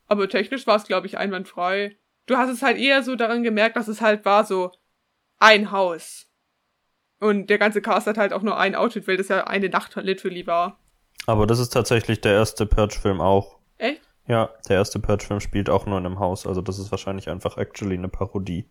Aber 0.09 0.29
technisch 0.29 0.67
war 0.67 0.75
es, 0.75 0.83
glaube 0.83 1.07
ich, 1.07 1.17
einwandfrei. 1.17 1.97
Du 2.27 2.37
hast 2.39 2.51
es 2.51 2.61
halt 2.61 2.77
eher 2.77 3.05
so 3.05 3.15
daran 3.15 3.45
gemerkt, 3.45 3.77
dass 3.77 3.87
es 3.87 4.01
halt 4.01 4.25
war 4.25 4.45
so 4.45 4.73
ein 5.39 5.71
Haus. 5.71 6.27
Und 7.21 7.51
der 7.51 7.59
ganze 7.59 7.83
Cast 7.83 8.09
hat 8.09 8.19
halt 8.19 8.33
auch 8.33 8.43
nur 8.43 8.59
ein 8.59 8.75
Outfit, 8.75 9.07
weil 9.07 9.17
das 9.17 9.29
ja 9.29 9.47
eine 9.47 9.69
Nacht 9.69 9.95
literally 9.95 10.45
war. 10.49 10.81
Aber 11.27 11.47
das 11.47 11.61
ist 11.61 11.71
tatsächlich 11.71 12.21
der 12.21 12.33
erste 12.33 12.67
Purge-Film 12.67 13.21
auch. 13.21 13.62
Ja, 14.29 14.51
der 14.69 14.77
erste 14.77 15.01
Purge-Film 15.01 15.41
spielt 15.41 15.69
auch 15.69 15.87
nur 15.87 15.99
in 15.99 16.07
einem 16.07 16.19
Haus, 16.21 16.47
also 16.47 16.61
das 16.63 16.79
ist 16.79 16.91
wahrscheinlich 16.91 17.29
einfach 17.29 17.57
actually 17.57 17.97
eine 17.97 18.09
Parodie. 18.09 18.67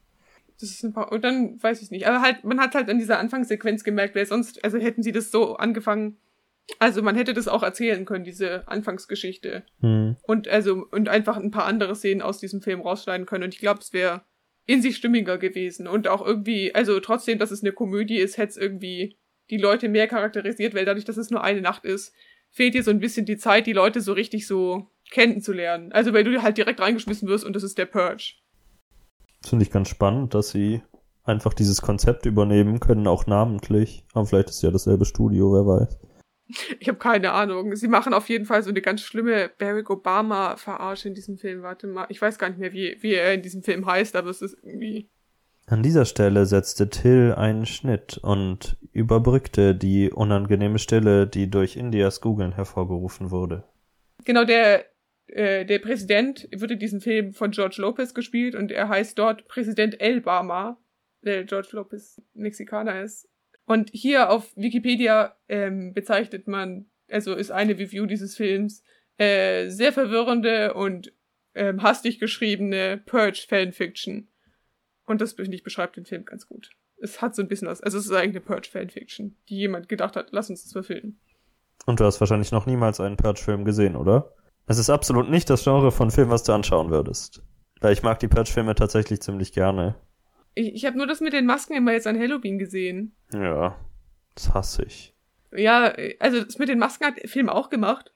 Das 0.59 0.69
ist 0.69 0.83
ein 0.83 0.93
paar, 0.93 1.11
und 1.11 1.23
dann 1.23 1.61
weiß 1.61 1.81
ich 1.81 1.91
nicht. 1.91 2.07
Aber 2.07 2.21
halt, 2.21 2.43
man 2.43 2.59
hat 2.59 2.75
halt 2.75 2.87
in 2.87 2.99
dieser 2.99 3.19
Anfangssequenz 3.19 3.83
gemerkt, 3.83 4.15
weil 4.15 4.25
sonst, 4.25 4.63
also 4.63 4.77
hätten 4.77 5.01
sie 5.01 5.11
das 5.11 5.31
so 5.31 5.55
angefangen, 5.55 6.17
also 6.79 7.01
man 7.01 7.15
hätte 7.15 7.33
das 7.33 7.47
auch 7.47 7.63
erzählen 7.63 8.05
können, 8.05 8.23
diese 8.23 8.67
Anfangsgeschichte. 8.67 9.63
Hm. 9.81 10.15
Und 10.21 10.47
also, 10.47 10.85
und 10.91 11.09
einfach 11.09 11.37
ein 11.37 11.51
paar 11.51 11.65
andere 11.65 11.95
Szenen 11.95 12.21
aus 12.21 12.39
diesem 12.39 12.61
Film 12.61 12.81
rausschneiden 12.81 13.25
können. 13.25 13.43
Und 13.43 13.53
ich 13.53 13.59
glaube, 13.59 13.81
es 13.81 13.91
wäre 13.91 14.21
in 14.65 14.81
sich 14.81 14.95
stimmiger 14.95 15.37
gewesen. 15.37 15.87
Und 15.87 16.07
auch 16.07 16.25
irgendwie, 16.25 16.73
also 16.73 16.99
trotzdem, 16.99 17.39
dass 17.39 17.51
es 17.51 17.63
eine 17.63 17.73
Komödie 17.73 18.17
ist, 18.17 18.37
hätte 18.37 18.51
es 18.51 18.57
irgendwie 18.57 19.17
die 19.49 19.57
Leute 19.57 19.89
mehr 19.89 20.07
charakterisiert, 20.07 20.73
weil 20.75 20.85
dadurch, 20.85 21.05
dass 21.05 21.17
es 21.17 21.29
nur 21.29 21.43
eine 21.43 21.61
Nacht 21.61 21.83
ist, 21.83 22.13
fehlt 22.51 22.73
dir 22.73 22.83
so 22.83 22.91
ein 22.91 22.99
bisschen 22.99 23.25
die 23.25 23.37
Zeit, 23.37 23.65
die 23.65 23.73
Leute 23.73 24.01
so 24.01 24.13
richtig 24.13 24.47
so 24.47 24.87
kennenzulernen. 25.11 25.91
Also 25.91 26.13
weil 26.13 26.23
du 26.23 26.41
halt 26.41 26.57
direkt 26.57 26.79
reingeschmissen 26.79 27.27
wirst 27.27 27.45
und 27.45 27.55
das 27.55 27.63
ist 27.63 27.77
der 27.77 27.85
Purge. 27.85 28.33
Das 29.41 29.49
finde 29.49 29.63
ich 29.63 29.71
ganz 29.71 29.89
spannend, 29.89 30.33
dass 30.33 30.49
sie 30.49 30.81
einfach 31.23 31.53
dieses 31.53 31.81
Konzept 31.81 32.25
übernehmen 32.25 32.79
können, 32.79 33.07
auch 33.07 33.27
namentlich. 33.27 34.03
Aber 34.13 34.25
vielleicht 34.25 34.49
ist 34.49 34.63
ja 34.63 34.71
dasselbe 34.71 35.05
Studio, 35.05 35.53
wer 35.53 35.65
weiß. 35.65 35.99
Ich 36.79 36.87
habe 36.87 36.97
keine 36.97 37.31
Ahnung. 37.31 37.75
Sie 37.75 37.87
machen 37.87 38.13
auf 38.13 38.29
jeden 38.29 38.45
Fall 38.45 38.61
so 38.63 38.69
eine 38.69 38.81
ganz 38.81 39.01
schlimme 39.01 39.49
Barack 39.57 39.89
Obama-Verarsche 39.89 41.07
in 41.07 41.15
diesem 41.15 41.37
Film. 41.37 41.61
Warte 41.61 41.87
mal, 41.87 42.05
ich 42.09 42.21
weiß 42.21 42.37
gar 42.37 42.49
nicht 42.49 42.59
mehr, 42.59 42.73
wie, 42.73 42.97
wie 43.01 43.13
er 43.13 43.33
in 43.33 43.41
diesem 43.41 43.63
Film 43.63 43.85
heißt, 43.85 44.15
aber 44.15 44.29
es 44.29 44.41
ist 44.41 44.57
irgendwie. 44.61 45.09
An 45.67 45.83
dieser 45.83 46.05
Stelle 46.05 46.45
setzte 46.45 46.89
Till 46.89 47.33
einen 47.37 47.65
Schnitt 47.65 48.17
und 48.17 48.77
überbrückte 48.91 49.73
die 49.75 50.11
unangenehme 50.11 50.79
Stille, 50.79 51.27
die 51.27 51.49
durch 51.49 51.77
Indias 51.77 52.19
Googeln 52.19 52.51
hervorgerufen 52.51 53.31
wurde. 53.31 53.63
Genau, 54.25 54.43
der, 54.43 54.85
äh, 55.31 55.65
der 55.65 55.79
Präsident 55.79 56.47
wird 56.51 56.71
in 56.71 56.79
diesem 56.79 57.01
Film 57.01 57.33
von 57.33 57.51
George 57.51 57.77
Lopez 57.79 58.13
gespielt 58.13 58.55
und 58.55 58.71
er 58.71 58.89
heißt 58.89 59.17
dort 59.17 59.47
Präsident 59.47 59.99
Elbama, 60.01 60.77
weil 61.21 61.45
George 61.45 61.69
Lopez 61.71 62.21
Mexikaner 62.33 63.01
ist. 63.01 63.29
Und 63.65 63.89
hier 63.93 64.29
auf 64.29 64.51
Wikipedia 64.55 65.35
ähm, 65.47 65.93
bezeichnet 65.93 66.47
man, 66.47 66.87
also 67.09 67.33
ist 67.33 67.51
eine 67.51 67.77
Review 67.77 68.05
dieses 68.05 68.35
Films, 68.35 68.83
äh, 69.17 69.69
sehr 69.69 69.93
verwirrende 69.93 70.73
und 70.73 71.13
ähm, 71.53 71.81
hastig 71.81 72.19
geschriebene 72.19 73.01
Purge-Fanfiction. 73.05 74.27
Und 75.05 75.21
das, 75.21 75.33
finde 75.33 75.55
ich, 75.55 75.63
beschreibt 75.63 75.95
den 75.95 76.05
Film 76.05 76.25
ganz 76.25 76.47
gut. 76.47 76.71
Es 76.97 77.21
hat 77.21 77.35
so 77.35 77.41
ein 77.41 77.47
bisschen 77.47 77.67
was, 77.67 77.81
also 77.81 77.97
es 77.97 78.05
ist 78.05 78.11
eigentlich 78.11 78.35
eine 78.35 78.41
Purge-Fanfiction, 78.41 79.37
die 79.49 79.57
jemand 79.57 79.89
gedacht 79.89 80.15
hat, 80.15 80.29
lass 80.31 80.49
uns 80.49 80.63
das 80.63 80.73
verfilmen. 80.73 81.19
Und 81.85 81.99
du 81.99 82.03
hast 82.03 82.19
wahrscheinlich 82.19 82.51
noch 82.51 82.65
niemals 82.65 82.99
einen 82.99 83.17
Purge-Film 83.17 83.65
gesehen, 83.65 83.95
oder? 83.95 84.33
Es 84.71 84.77
ist 84.77 84.89
absolut 84.89 85.29
nicht 85.29 85.49
das 85.49 85.65
Genre 85.65 85.91
von 85.91 86.11
Film, 86.11 86.29
was 86.29 86.43
du 86.43 86.53
anschauen 86.53 86.91
würdest. 86.91 87.43
Weil 87.81 87.91
ich 87.91 88.03
mag 88.03 88.19
die 88.19 88.29
Purge-Filme 88.29 88.73
tatsächlich 88.73 89.21
ziemlich 89.21 89.51
gerne. 89.51 89.95
Ich, 90.55 90.73
ich 90.75 90.85
habe 90.85 90.97
nur 90.97 91.07
das 91.07 91.19
mit 91.19 91.33
den 91.33 91.45
Masken 91.45 91.73
immer 91.73 91.91
jetzt 91.91 92.07
an 92.07 92.17
Halloween 92.17 92.57
gesehen. 92.57 93.13
Ja, 93.33 93.75
das 94.33 94.53
hasse 94.53 94.83
ich. 94.83 95.13
Ja, 95.53 95.93
also 96.19 96.41
das 96.41 96.57
mit 96.57 96.69
den 96.69 96.79
Masken 96.79 97.05
hat 97.05 97.21
der 97.21 97.27
Film 97.27 97.49
auch 97.49 97.69
gemacht. 97.69 98.13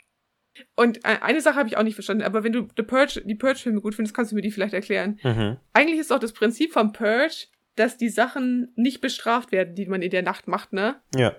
Und 0.78 1.04
äh, 1.04 1.18
eine 1.20 1.42
Sache 1.42 1.58
habe 1.58 1.68
ich 1.68 1.76
auch 1.76 1.84
nicht 1.84 1.96
verstanden, 1.96 2.24
aber 2.24 2.46
wenn 2.46 2.54
du 2.54 2.70
The 2.78 2.84
Purge, 2.84 3.22
die 3.26 3.36
Purge-Filme 3.36 3.82
gut 3.82 3.96
findest, 3.96 4.16
kannst 4.16 4.32
du 4.32 4.38
mir 4.38 4.42
die 4.42 4.52
vielleicht 4.52 4.74
erklären. 4.74 5.20
Mhm. 5.24 5.58
Eigentlich 5.74 6.00
ist 6.00 6.14
auch 6.14 6.20
das 6.20 6.32
Prinzip 6.32 6.72
vom 6.72 6.94
Purge, 6.94 7.48
dass 7.76 7.98
die 7.98 8.08
Sachen 8.08 8.72
nicht 8.78 9.02
bestraft 9.02 9.52
werden, 9.52 9.76
die 9.76 9.88
man 9.88 10.02
in 10.02 10.12
der 10.12 10.24
Nacht 10.24 10.48
macht, 10.48 10.72
ne? 10.72 11.02
Ja. 11.14 11.36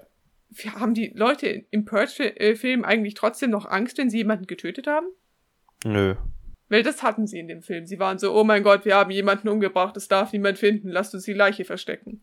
Haben 0.74 0.94
die 0.94 1.12
Leute 1.14 1.64
im 1.70 1.84
Purge-Film 1.84 2.84
eigentlich 2.84 3.14
trotzdem 3.14 3.50
noch 3.50 3.66
Angst, 3.66 3.98
wenn 3.98 4.10
sie 4.10 4.18
jemanden 4.18 4.46
getötet 4.46 4.86
haben? 4.86 5.06
Nö. 5.84 6.14
Weil 6.68 6.82
das 6.82 7.02
hatten 7.02 7.26
sie 7.26 7.38
in 7.38 7.48
dem 7.48 7.62
Film. 7.62 7.86
Sie 7.86 7.98
waren 7.98 8.18
so, 8.18 8.34
oh 8.34 8.44
mein 8.44 8.62
Gott, 8.62 8.84
wir 8.84 8.96
haben 8.96 9.10
jemanden 9.10 9.48
umgebracht, 9.48 9.96
das 9.96 10.08
darf 10.08 10.32
niemand 10.32 10.58
finden, 10.58 10.88
lasst 10.88 11.14
uns 11.14 11.24
die 11.24 11.32
Leiche 11.32 11.64
verstecken. 11.64 12.22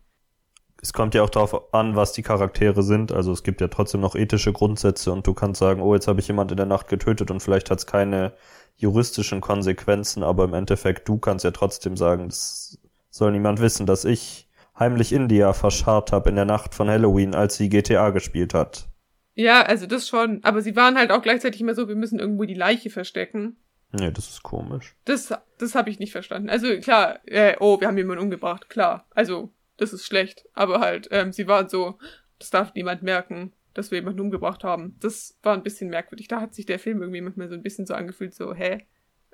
Es 0.82 0.92
kommt 0.92 1.16
ja 1.16 1.24
auch 1.24 1.30
darauf 1.30 1.74
an, 1.74 1.96
was 1.96 2.12
die 2.12 2.24
Charaktere 2.24 2.84
sind. 2.84 3.14
Also 3.14 3.32
es 3.32 3.44
gibt 3.44 3.62
ja 3.62 3.70
trotzdem 3.70 4.02
noch 4.02 4.16
ethische 4.16 4.52
Grundsätze 4.52 5.14
und 5.14 5.26
du 5.26 5.34
kannst 5.34 5.60
sagen, 5.60 5.82
oh, 5.82 5.94
jetzt 5.94 6.10
habe 6.10 6.20
ich 6.20 6.28
jemand 6.28 6.52
in 6.52 6.58
der 6.58 6.66
Nacht 6.66 6.90
getötet 6.90 7.32
und 7.32 7.40
vielleicht 7.40 7.72
hat 7.72 7.80
es 7.80 7.86
keine 7.86 8.34
juristischen 8.76 9.40
Konsequenzen, 9.40 10.24
aber 10.24 10.44
im 10.44 10.54
Endeffekt, 10.54 11.08
du 11.08 11.20
kannst 11.20 11.46
ja 11.46 11.52
trotzdem 11.52 11.96
sagen, 11.96 12.28
das 12.28 12.80
soll 13.10 13.32
niemand 13.32 13.62
wissen, 13.62 13.86
dass 13.86 14.04
ich 14.04 14.43
heimlich 14.78 15.14
India 15.14 15.54
verscharrt 15.54 16.12
habe 16.12 16.30
in 16.30 16.36
der 16.36 16.46
Nacht 16.46 16.74
von 16.74 16.90
Halloween, 16.90 17.36
als 17.36 17.58
sie 17.58 17.70
GTA 17.70 18.10
gespielt 18.10 18.54
hat. 18.54 18.88
Ja, 19.36 19.64
also 19.64 19.88
das 19.88 20.08
schon. 20.08 20.44
Aber 20.44 20.62
sie 20.62 20.76
waren 20.76 20.98
halt 20.98 21.12
auch 21.12 21.22
gleichzeitig 21.22 21.62
immer 21.62 21.76
so, 21.76 21.88
wir 21.88 21.96
müssen 21.96 22.20
irgendwo 22.20 22.46
die 22.46 22.54
Leiche 22.54 22.90
verstecken. 22.90 23.58
Nee, 23.92 24.12
das 24.12 24.30
ist 24.30 24.44
komisch. 24.44 24.96
Das, 25.06 25.34
das 25.60 25.76
habe 25.76 25.90
ich 25.90 26.00
nicht 26.00 26.12
verstanden. 26.12 26.50
Also 26.50 26.80
klar, 26.80 27.20
äh, 27.26 27.56
oh, 27.60 27.80
wir 27.80 27.88
haben 27.88 27.98
jemanden 27.98 28.24
umgebracht, 28.24 28.70
klar. 28.70 29.08
Also, 29.12 29.54
das 29.78 29.94
ist 29.94 30.06
schlecht. 30.06 30.46
Aber 30.54 30.80
halt, 30.80 31.08
ähm, 31.12 31.32
sie 31.32 31.48
waren 31.48 31.70
so, 31.70 32.00
das 32.40 32.50
darf 32.50 32.74
niemand 32.74 33.04
merken, 33.04 33.54
dass 33.74 33.92
wir 33.92 34.00
jemanden 34.00 34.22
umgebracht 34.22 34.64
haben. 34.64 34.98
Das 35.00 35.38
war 35.44 35.54
ein 35.54 35.64
bisschen 35.64 35.90
merkwürdig. 35.90 36.28
Da 36.28 36.42
hat 36.42 36.56
sich 36.56 36.66
der 36.66 36.80
Film 36.80 37.02
irgendwie 37.02 37.22
manchmal 37.22 37.50
so 37.50 37.56
ein 37.56 37.64
bisschen 37.64 37.86
so 37.86 37.94
angefühlt, 37.94 38.34
so, 38.34 38.54
hä? 38.54 38.86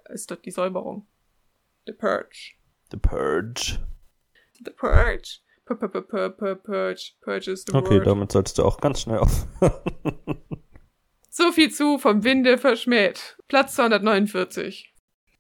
Ist 0.09 0.31
doch 0.31 0.41
die 0.41 0.51
Säuberung. 0.51 1.07
The 1.85 1.93
Purge. 1.93 2.55
The 2.91 2.97
Purge. 2.97 3.79
The 4.63 4.71
Purge. 4.71 5.39
P 5.65 5.73
-p 5.75 5.87
-p 5.87 6.55
Purge. 6.55 7.11
Purge 7.21 7.51
is 7.51 7.63
the 7.67 7.75
Okay, 7.75 7.97
word. 7.99 8.07
damit 8.07 8.31
solltest 8.31 8.57
du 8.57 8.63
auch 8.63 8.79
ganz 8.79 9.01
schnell 9.01 9.19
auf. 9.19 9.45
So 11.31 11.51
viel 11.51 11.71
zu 11.71 11.99
vom 11.99 12.23
Winde 12.23 12.57
verschmäht. 12.57 13.37
Platz 13.47 13.75
249. 13.75 14.93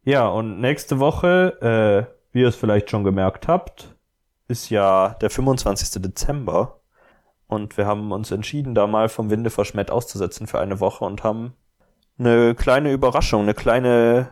ja, 0.03 0.27
und 0.27 0.61
nächste 0.61 0.99
Woche, 0.99 1.57
äh, 1.61 2.13
wie 2.31 2.41
ihr 2.41 2.47
es 2.47 2.55
vielleicht 2.55 2.89
schon 2.89 3.03
gemerkt 3.03 3.47
habt, 3.47 3.95
ist 4.47 4.69
ja 4.69 5.15
der 5.21 5.29
25. 5.29 6.01
Dezember. 6.01 6.79
Und 7.47 7.75
wir 7.77 7.85
haben 7.87 8.11
uns 8.11 8.29
entschieden, 8.31 8.75
da 8.75 8.85
mal 8.87 9.09
vom 9.09 9.29
Winde 9.31 9.49
verschmäht 9.49 9.89
auszusetzen 9.91 10.45
für 10.47 10.59
eine 10.59 10.79
Woche 10.79 11.03
und 11.03 11.23
haben 11.23 11.53
eine 12.19 12.53
kleine 12.55 12.93
Überraschung, 12.93 13.41
eine 13.41 13.55
kleine 13.55 14.29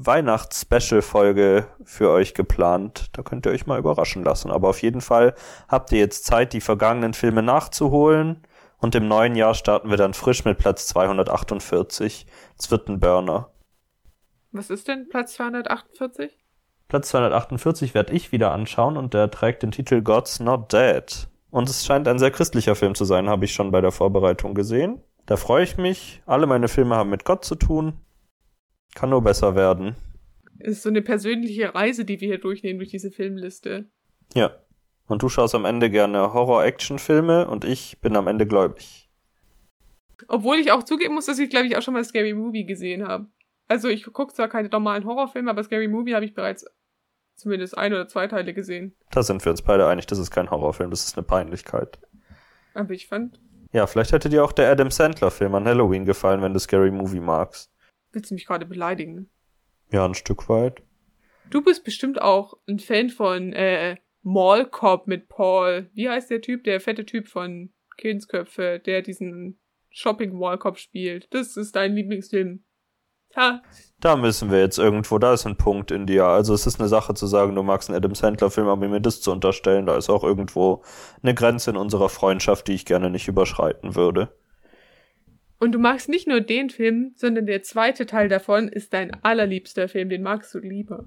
Weihnachts-Special-Folge 0.00 1.66
für 1.84 2.10
euch 2.10 2.34
geplant. 2.34 3.06
Da 3.12 3.22
könnt 3.22 3.46
ihr 3.46 3.52
euch 3.52 3.66
mal 3.66 3.78
überraschen 3.78 4.22
lassen. 4.22 4.50
Aber 4.50 4.68
auf 4.68 4.82
jeden 4.82 5.00
Fall 5.00 5.34
habt 5.68 5.92
ihr 5.92 5.98
jetzt 5.98 6.24
Zeit, 6.24 6.52
die 6.52 6.60
vergangenen 6.60 7.14
Filme 7.14 7.42
nachzuholen. 7.42 8.42
Und 8.78 8.94
im 8.94 9.08
neuen 9.08 9.34
Jahr 9.34 9.54
starten 9.54 9.90
wir 9.90 9.96
dann 9.96 10.14
frisch 10.14 10.44
mit 10.44 10.58
Platz 10.58 10.86
248. 10.86 12.26
Es 12.56 12.70
wird 12.70 12.88
ein 12.88 13.00
Burner. 13.00 13.50
Was 14.52 14.70
ist 14.70 14.86
denn 14.86 15.08
Platz 15.08 15.34
248? 15.34 16.38
Platz 16.86 17.08
248 17.08 17.92
werde 17.94 18.12
ich 18.12 18.32
wieder 18.32 18.52
anschauen 18.52 18.96
und 18.96 19.14
der 19.14 19.30
trägt 19.30 19.62
den 19.62 19.72
Titel 19.72 20.00
God's 20.00 20.40
Not 20.40 20.72
Dead. 20.72 21.28
Und 21.50 21.68
es 21.68 21.84
scheint 21.84 22.06
ein 22.06 22.18
sehr 22.18 22.30
christlicher 22.30 22.76
Film 22.76 22.94
zu 22.94 23.04
sein, 23.04 23.28
habe 23.28 23.44
ich 23.44 23.52
schon 23.52 23.70
bei 23.70 23.80
der 23.80 23.90
Vorbereitung 23.90 24.54
gesehen. 24.54 25.02
Da 25.26 25.36
freue 25.36 25.64
ich 25.64 25.76
mich. 25.76 26.22
Alle 26.24 26.46
meine 26.46 26.68
Filme 26.68 26.94
haben 26.96 27.10
mit 27.10 27.24
Gott 27.24 27.44
zu 27.44 27.56
tun. 27.56 27.98
Kann 28.98 29.10
nur 29.10 29.22
besser 29.22 29.54
werden. 29.54 29.94
Ist 30.58 30.82
so 30.82 30.88
eine 30.88 31.02
persönliche 31.02 31.72
Reise, 31.72 32.04
die 32.04 32.20
wir 32.20 32.26
hier 32.26 32.40
durchnehmen 32.40 32.80
durch 32.80 32.90
diese 32.90 33.12
Filmliste. 33.12 33.88
Ja. 34.34 34.50
Und 35.06 35.22
du 35.22 35.28
schaust 35.28 35.54
am 35.54 35.64
Ende 35.64 35.88
gerne 35.88 36.32
Horror-Action-Filme 36.34 37.46
und 37.46 37.64
ich 37.64 38.00
bin 38.00 38.16
am 38.16 38.26
Ende 38.26 38.44
gläubig. 38.44 39.08
Obwohl 40.26 40.56
ich 40.56 40.72
auch 40.72 40.82
zugeben 40.82 41.14
muss, 41.14 41.26
dass 41.26 41.38
ich, 41.38 41.48
glaube 41.48 41.68
ich, 41.68 41.76
auch 41.76 41.82
schon 41.82 41.94
mal 41.94 42.02
Scary 42.02 42.34
Movie 42.34 42.66
gesehen 42.66 43.06
habe. 43.06 43.28
Also 43.68 43.86
ich 43.86 44.02
gucke 44.02 44.34
zwar 44.34 44.48
keine 44.48 44.68
normalen 44.68 45.04
Horrorfilme, 45.04 45.48
aber 45.48 45.62
Scary 45.62 45.86
Movie 45.86 46.14
habe 46.14 46.24
ich 46.24 46.34
bereits 46.34 46.66
zumindest 47.36 47.78
ein 47.78 47.92
oder 47.92 48.08
zwei 48.08 48.26
Teile 48.26 48.52
gesehen. 48.52 48.96
Da 49.12 49.22
sind 49.22 49.44
wir 49.44 49.50
uns 49.52 49.62
beide 49.62 49.86
einig, 49.86 50.06
das 50.06 50.18
ist 50.18 50.32
kein 50.32 50.50
Horrorfilm, 50.50 50.90
das 50.90 51.04
ist 51.04 51.16
eine 51.16 51.24
Peinlichkeit. 51.24 52.00
Aber 52.74 52.90
ich 52.90 53.06
fand, 53.06 53.40
Ja, 53.70 53.86
vielleicht 53.86 54.10
hätte 54.10 54.28
dir 54.28 54.42
auch 54.42 54.50
der 54.50 54.72
Adam 54.72 54.90
Sandler-Film 54.90 55.54
an 55.54 55.66
Halloween 55.66 56.04
gefallen, 56.04 56.42
wenn 56.42 56.52
du 56.52 56.58
Scary 56.58 56.90
Movie 56.90 57.20
magst. 57.20 57.70
Willst 58.12 58.30
du 58.30 58.34
mich 58.34 58.46
gerade 58.46 58.66
beleidigen? 58.66 59.30
Ja, 59.90 60.04
ein 60.04 60.14
Stück 60.14 60.48
weit. 60.48 60.82
Du 61.50 61.62
bist 61.62 61.84
bestimmt 61.84 62.20
auch 62.20 62.54
ein 62.68 62.78
Fan 62.78 63.08
von 63.08 63.52
äh, 63.52 63.96
Mall 64.22 64.66
Cop 64.66 65.06
mit 65.06 65.28
Paul. 65.28 65.90
Wie 65.94 66.08
heißt 66.08 66.30
der 66.30 66.42
Typ? 66.42 66.64
Der 66.64 66.80
fette 66.80 67.06
Typ 67.06 67.28
von 67.28 67.72
Kindsköpfe, 67.96 68.80
der 68.84 69.02
diesen 69.02 69.58
Shopping 69.90 70.38
Mall 70.38 70.58
Cop 70.58 70.78
spielt. 70.78 71.32
Das 71.32 71.56
ist 71.56 71.74
dein 71.74 71.94
Lieblingsfilm. 71.94 72.64
Ha, 73.36 73.62
Da 74.00 74.16
müssen 74.16 74.50
wir 74.50 74.58
jetzt 74.58 74.78
irgendwo, 74.78 75.18
da 75.18 75.34
ist 75.34 75.46
ein 75.46 75.56
Punkt 75.56 75.90
in 75.90 76.06
dir. 76.06 76.24
Also 76.24 76.54
es 76.54 76.66
ist 76.66 76.80
eine 76.80 76.88
Sache 76.88 77.14
zu 77.14 77.26
sagen, 77.26 77.54
du 77.54 77.62
magst 77.62 77.88
einen 77.88 77.96
Adam 77.96 78.14
Sandler-Film, 78.14 78.66
aber 78.68 78.88
mir 78.88 79.00
das 79.00 79.20
zu 79.20 79.32
unterstellen, 79.32 79.86
da 79.86 79.96
ist 79.96 80.08
auch 80.08 80.24
irgendwo 80.24 80.82
eine 81.22 81.34
Grenze 81.34 81.70
in 81.70 81.76
unserer 81.76 82.08
Freundschaft, 82.08 82.68
die 82.68 82.72
ich 82.72 82.86
gerne 82.86 83.10
nicht 83.10 83.28
überschreiten 83.28 83.94
würde. 83.96 84.34
Und 85.58 85.72
du 85.72 85.78
magst 85.78 86.08
nicht 86.08 86.28
nur 86.28 86.40
den 86.40 86.70
Film, 86.70 87.12
sondern 87.16 87.46
der 87.46 87.62
zweite 87.62 88.06
Teil 88.06 88.28
davon 88.28 88.68
ist 88.68 88.92
dein 88.92 89.22
allerliebster 89.24 89.88
Film, 89.88 90.08
den 90.08 90.22
magst 90.22 90.54
du 90.54 90.58
lieber. 90.58 91.04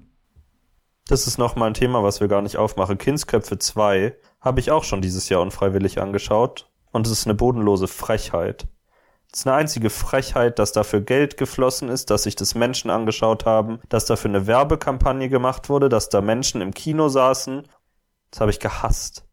Das 1.06 1.26
ist 1.26 1.38
nochmal 1.38 1.70
ein 1.70 1.74
Thema, 1.74 2.02
was 2.02 2.20
wir 2.20 2.28
gar 2.28 2.42
nicht 2.42 2.58
aufmachen. 2.58 2.98
Kindsköpfe 2.98 3.58
2 3.58 4.14
habe 4.40 4.60
ich 4.60 4.70
auch 4.70 4.84
schon 4.84 5.02
dieses 5.02 5.28
Jahr 5.28 5.40
unfreiwillig 5.40 6.00
angeschaut. 6.00 6.70
Und 6.92 7.06
es 7.06 7.12
ist 7.12 7.26
eine 7.26 7.34
bodenlose 7.34 7.88
Frechheit. 7.88 8.68
Es 9.32 9.40
ist 9.40 9.46
eine 9.46 9.56
einzige 9.56 9.88
Frechheit, 9.88 10.58
dass 10.58 10.72
dafür 10.72 11.00
Geld 11.00 11.38
geflossen 11.38 11.88
ist, 11.88 12.10
dass 12.10 12.24
sich 12.24 12.36
das 12.36 12.54
Menschen 12.54 12.90
angeschaut 12.90 13.46
haben, 13.46 13.80
dass 13.88 14.04
dafür 14.04 14.28
eine 14.28 14.46
Werbekampagne 14.46 15.30
gemacht 15.30 15.70
wurde, 15.70 15.88
dass 15.88 16.10
da 16.10 16.20
Menschen 16.20 16.60
im 16.60 16.74
Kino 16.74 17.08
saßen. 17.08 17.62
Das 18.30 18.40
habe 18.40 18.50
ich 18.50 18.60
gehasst. 18.60 19.24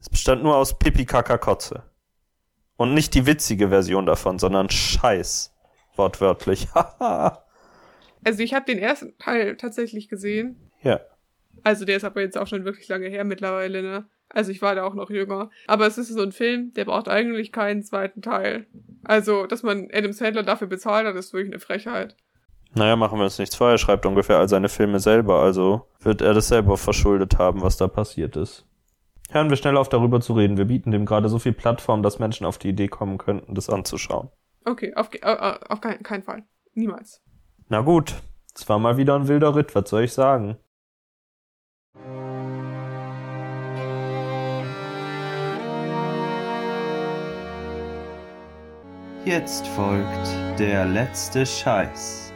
Es 0.00 0.08
bestand 0.08 0.42
nur 0.42 0.56
aus 0.56 0.78
Pipi 0.78 1.04
Kaka 1.04 1.36
Kotze. 1.36 1.82
Und 2.76 2.94
nicht 2.94 3.14
die 3.14 3.26
witzige 3.26 3.68
Version 3.68 4.06
davon, 4.06 4.38
sondern 4.38 4.70
Scheiß. 4.70 5.54
Wortwörtlich. 5.96 6.68
Also 8.26 8.42
ich 8.42 8.54
habe 8.54 8.64
den 8.64 8.78
ersten 8.78 9.18
Teil 9.18 9.56
tatsächlich 9.56 10.08
gesehen. 10.08 10.56
ja. 10.82 11.00
Also 11.62 11.84
der 11.84 11.96
ist 11.96 12.04
aber 12.04 12.22
jetzt 12.22 12.38
auch 12.38 12.46
schon 12.46 12.64
wirklich 12.64 12.88
lange 12.88 13.06
her 13.08 13.22
mittlerweile, 13.24 13.82
ne? 13.82 14.06
Also 14.28 14.50
ich 14.50 14.60
war 14.62 14.74
da 14.74 14.84
auch 14.84 14.94
noch 14.94 15.10
jünger. 15.10 15.50
Aber 15.66 15.86
es 15.86 15.98
ist 15.98 16.08
so 16.08 16.22
ein 16.22 16.32
Film, 16.32 16.72
der 16.74 16.86
braucht 16.86 17.08
eigentlich 17.08 17.52
keinen 17.52 17.82
zweiten 17.82 18.22
Teil. 18.22 18.66
Also, 19.04 19.46
dass 19.46 19.62
man 19.62 19.88
Adam 19.92 20.12
Sandler 20.12 20.42
dafür 20.42 20.66
bezahlt 20.66 21.06
hat, 21.06 21.14
ist 21.14 21.32
wirklich 21.32 21.52
eine 21.52 21.60
Frechheit. 21.60 22.16
Naja, 22.74 22.96
machen 22.96 23.18
wir 23.18 23.24
uns 23.24 23.38
nichts 23.38 23.54
vor. 23.54 23.70
Er 23.70 23.78
schreibt 23.78 24.04
ungefähr 24.04 24.38
all 24.38 24.48
seine 24.48 24.68
Filme 24.68 24.98
selber, 24.98 25.40
also 25.40 25.86
wird 26.00 26.20
er 26.20 26.34
das 26.34 26.48
selber 26.48 26.76
verschuldet 26.76 27.38
haben, 27.38 27.62
was 27.62 27.76
da 27.76 27.86
passiert 27.86 28.36
ist. 28.36 28.66
Hören 29.30 29.48
wir 29.50 29.56
schnell 29.56 29.76
auf, 29.76 29.88
darüber 29.88 30.20
zu 30.20 30.34
reden. 30.34 30.58
Wir 30.58 30.66
bieten 30.66 30.90
dem 30.90 31.06
gerade 31.06 31.28
so 31.28 31.38
viel 31.38 31.52
Plattform, 31.52 32.02
dass 32.02 32.18
Menschen 32.18 32.46
auf 32.46 32.58
die 32.58 32.68
Idee 32.68 32.88
kommen 32.88 33.18
könnten, 33.18 33.54
das 33.54 33.70
anzuschauen. 33.70 34.28
Okay, 34.64 34.94
auf, 34.94 35.12
äh, 35.14 35.18
äh, 35.18 35.58
auf 35.68 35.80
keinen 35.80 36.02
kein 36.02 36.22
Fall. 36.22 36.44
Niemals. 36.74 37.22
Na 37.68 37.80
gut, 37.80 38.14
es 38.54 38.68
war 38.68 38.78
mal 38.78 38.96
wieder 38.96 39.14
ein 39.14 39.28
wilder 39.28 39.56
Ritt, 39.56 39.74
was 39.74 39.88
soll 39.88 40.04
ich 40.04 40.12
sagen? 40.12 40.56
Jetzt 49.24 49.66
folgt 49.68 50.58
der 50.58 50.84
letzte 50.84 51.46
Scheiß. 51.46 52.32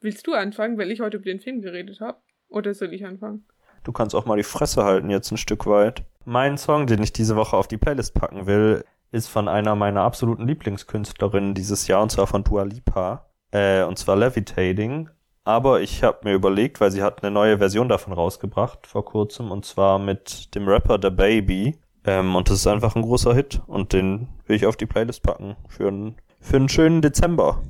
Willst 0.00 0.26
du 0.26 0.34
anfangen, 0.34 0.76
weil 0.76 0.90
ich 0.90 1.00
heute 1.00 1.16
über 1.16 1.24
den 1.24 1.40
Film 1.40 1.62
geredet 1.62 2.00
habe? 2.00 2.18
Oder 2.48 2.74
soll 2.74 2.92
ich 2.92 3.06
anfangen? 3.06 3.46
Du 3.84 3.92
kannst 3.92 4.14
auch 4.14 4.24
mal 4.24 4.36
die 4.36 4.42
Fresse 4.42 4.84
halten 4.84 5.10
jetzt 5.10 5.30
ein 5.30 5.36
Stück 5.36 5.66
weit. 5.66 6.04
Mein 6.24 6.56
Song, 6.58 6.86
den 6.86 7.02
ich 7.02 7.12
diese 7.12 7.36
Woche 7.36 7.56
auf 7.56 7.68
die 7.68 7.76
Playlist 7.76 8.14
packen 8.14 8.46
will, 8.46 8.84
ist 9.12 9.28
von 9.28 9.46
einer 9.46 9.76
meiner 9.76 10.00
absoluten 10.00 10.48
Lieblingskünstlerinnen 10.48 11.54
dieses 11.54 11.86
Jahr, 11.86 12.02
und 12.02 12.10
zwar 12.10 12.26
von 12.26 12.42
Dua 12.42 12.64
Lipa. 12.64 13.26
Äh, 13.52 13.84
und 13.84 13.98
zwar 13.98 14.16
Levitating. 14.16 15.10
Aber 15.44 15.82
ich 15.82 16.02
habe 16.02 16.20
mir 16.24 16.34
überlegt, 16.34 16.80
weil 16.80 16.90
sie 16.90 17.02
hat 17.02 17.22
eine 17.22 17.30
neue 17.30 17.58
Version 17.58 17.88
davon 17.88 18.14
rausgebracht 18.14 18.86
vor 18.86 19.04
kurzem, 19.04 19.50
und 19.52 19.66
zwar 19.66 19.98
mit 19.98 20.54
dem 20.54 20.66
Rapper 20.66 20.98
The 21.00 21.10
Baby. 21.10 21.78
Ähm, 22.06 22.34
und 22.34 22.48
das 22.48 22.56
ist 22.56 22.66
einfach 22.66 22.96
ein 22.96 23.02
großer 23.02 23.34
Hit. 23.34 23.60
Und 23.66 23.92
den 23.92 24.28
will 24.46 24.56
ich 24.56 24.66
auf 24.66 24.76
die 24.76 24.86
Playlist 24.86 25.22
packen 25.22 25.56
für 25.68 25.88
einen, 25.88 26.16
für 26.40 26.56
einen 26.56 26.70
schönen 26.70 27.02
Dezember. 27.02 27.62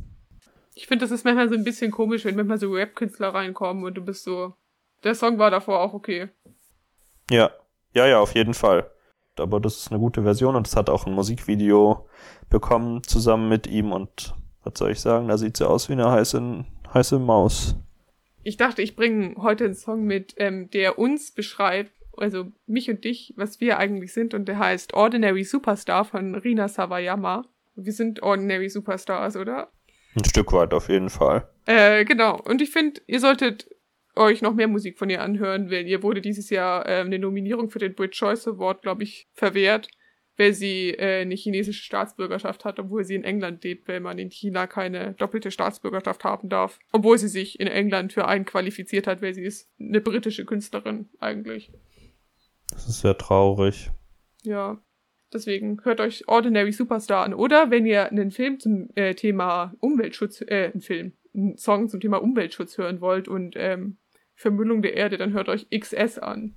Ich 0.77 0.87
finde, 0.87 1.05
das 1.05 1.11
ist 1.11 1.25
manchmal 1.25 1.49
so 1.49 1.55
ein 1.55 1.65
bisschen 1.65 1.91
komisch, 1.91 2.25
wenn 2.25 2.37
manchmal 2.37 2.59
so 2.59 2.73
Rap-Künstler 2.73 3.35
reinkommen 3.35 3.85
und 3.85 3.95
du 3.95 4.05
bist 4.05 4.25
so. 4.25 4.55
Der 5.05 5.15
Song 5.15 5.39
war 5.39 5.51
davor 5.51 5.81
auch 5.81 5.93
okay. 5.93 6.29
Ja, 7.31 7.51
ja, 7.93 8.07
ja, 8.07 8.19
auf 8.19 8.35
jeden 8.35 8.55
Fall. 8.55 8.91
Aber 9.37 9.61
das 9.61 9.77
ist 9.77 9.91
eine 9.91 10.01
gute 10.01 10.23
Version 10.23 10.57
und 10.57 10.67
es 10.67 10.77
hat 10.77 10.89
auch 10.89 11.07
ein 11.07 11.13
Musikvideo 11.13 12.09
bekommen 12.51 13.03
zusammen 13.03 13.49
mit 13.49 13.67
ihm 13.67 13.93
und 13.93 14.35
was 14.63 14.79
soll 14.79 14.93
ich 14.93 15.01
sagen, 15.01 15.29
da 15.29 15.37
sieht 15.37 15.57
sie 15.57 15.69
aus 15.69 15.89
wie 15.89 15.95
eine 15.95 16.11
heiße, 16.11 16.65
heiße 16.93 17.19
Maus. 17.19 17.77
Ich 18.43 18.57
dachte, 18.57 18.83
ich 18.83 18.97
bringe 18.97 19.35
heute 19.39 19.65
einen 19.65 19.75
Song 19.75 20.05
mit, 20.05 20.35
ähm, 20.39 20.71
der 20.71 20.99
uns 20.99 21.33
beschreibt, 21.33 21.93
also 22.17 22.47
mich 22.67 22.89
und 22.89 23.05
dich, 23.05 23.35
was 23.37 23.61
wir 23.61 23.79
eigentlich 23.79 24.13
sind 24.13 24.35
und 24.35 24.47
der 24.47 24.59
heißt 24.59 24.95
Ordinary 24.95 25.45
Superstar 25.45 26.05
von 26.05 26.35
Rina 26.35 26.69
Sawayama. 26.69 27.45
Wir 27.75 27.93
sind 27.93 28.23
Ordinary 28.23 28.69
Superstars, 28.69 29.37
oder? 29.37 29.69
Ein 30.15 30.25
Stück 30.25 30.53
weit 30.53 30.73
auf 30.73 30.89
jeden 30.89 31.11
Fall. 31.11 31.49
Äh, 31.67 32.05
genau. 32.05 32.41
Und 32.41 32.63
ich 32.63 32.71
finde, 32.71 33.01
ihr 33.07 33.19
solltet 33.19 33.69
euch 34.17 34.43
noch 34.43 34.55
mehr 34.55 34.69
Musik 34.69 34.99
von 34.99 35.11
ihr 35.11 35.23
anhören, 35.23 35.71
weil 35.71 35.87
ihr 35.87 36.03
wurde 36.03 36.21
dieses 36.21 36.51
Jahr 36.51 36.87
äh, 36.87 37.01
eine 37.01 37.19
Nominierung 37.19 37.71
für 37.71 37.79
den 37.79 37.95
Brit 37.95 38.13
Choice 38.13 38.47
Award, 38.49 38.83
glaube 38.83 39.03
ich, 39.03 39.29
verwehrt, 39.33 39.89
weil 40.37 40.53
sie 40.53 40.91
äh, 40.91 41.23
eine 41.23 41.35
chinesische 41.35 41.83
Staatsbürgerschaft 41.83 42.65
hat, 42.65 42.79
obwohl 42.79 43.05
sie 43.05 43.15
in 43.15 43.25
England 43.25 43.63
lebt, 43.65 43.89
weil 43.89 44.01
man 44.01 44.19
in 44.19 44.31
China 44.31 44.67
keine 44.67 45.15
doppelte 45.15 45.51
Staatsbürgerschaft 45.51 46.25
haben 46.25 46.49
darf. 46.49 46.79
Obwohl 46.93 47.19
sie 47.19 47.29
sich 47.29 47.61
in 47.61 47.67
England 47.67 48.13
für 48.13 48.27
einen 48.27 48.45
qualifiziert 48.45 49.07
hat, 49.07 49.23
weil 49.23 49.35
sie 49.35 49.45
ist 49.45 49.71
eine 49.79 50.01
britische 50.01 50.45
Künstlerin 50.45 51.09
eigentlich. 51.21 51.73
Das 52.71 52.89
ist 52.89 53.01
sehr 53.01 53.17
traurig. 53.17 53.91
Ja. 54.43 54.81
Deswegen 55.33 55.81
hört 55.83 56.01
euch 56.01 56.29
Ordinary 56.29 56.71
Superstar 56.71 57.25
an. 57.25 57.35
Oder 57.35 57.71
wenn 57.71 57.87
ihr 57.87 58.09
einen 58.09 58.31
Film 58.31 58.61
zum 58.61 58.89
äh, 58.95 59.15
Thema 59.15 59.75
Umweltschutz, 59.81 60.43
äh, 60.43 60.71
einen 60.73 60.81
Film, 60.81 61.13
einen 61.35 61.57
Song 61.57 61.89
zum 61.89 61.99
Thema 61.99 62.23
Umweltschutz 62.23 62.79
hören 62.79 63.01
wollt 63.01 63.27
und 63.27 63.55
ähm, 63.57 63.99
Vermüllung 64.35 64.83
der 64.83 64.95
Erde, 64.95 65.17
dann 65.17 65.33
hört 65.33 65.49
euch 65.49 65.69
XS 65.71 66.19
an. 66.19 66.55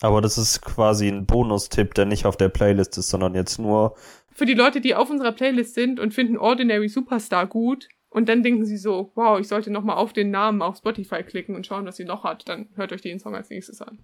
Aber 0.00 0.20
das 0.20 0.38
ist 0.38 0.62
quasi 0.62 1.08
ein 1.08 1.26
Bonustipp, 1.26 1.94
der 1.94 2.04
nicht 2.04 2.24
auf 2.24 2.36
der 2.36 2.48
Playlist 2.48 2.96
ist, 2.98 3.08
sondern 3.08 3.34
jetzt 3.34 3.58
nur. 3.58 3.96
Für 4.32 4.46
die 4.46 4.54
Leute, 4.54 4.80
die 4.80 4.94
auf 4.94 5.10
unserer 5.10 5.32
Playlist 5.32 5.74
sind 5.74 5.98
und 5.98 6.14
finden 6.14 6.38
Ordinary 6.38 6.88
Superstar 6.88 7.46
gut 7.46 7.88
und 8.08 8.28
dann 8.28 8.42
denken 8.42 8.64
sie 8.64 8.76
so, 8.76 9.10
wow, 9.16 9.38
ich 9.40 9.48
sollte 9.48 9.70
nochmal 9.70 9.96
auf 9.96 10.12
den 10.12 10.30
Namen 10.30 10.62
auf 10.62 10.76
Spotify 10.76 11.22
klicken 11.24 11.56
und 11.56 11.66
schauen, 11.66 11.86
was 11.86 11.96
sie 11.96 12.04
noch 12.04 12.24
hat, 12.24 12.48
dann 12.48 12.68
hört 12.74 12.92
euch 12.92 13.02
den 13.02 13.18
Song 13.18 13.34
als 13.34 13.50
nächstes 13.50 13.82
an. 13.82 13.98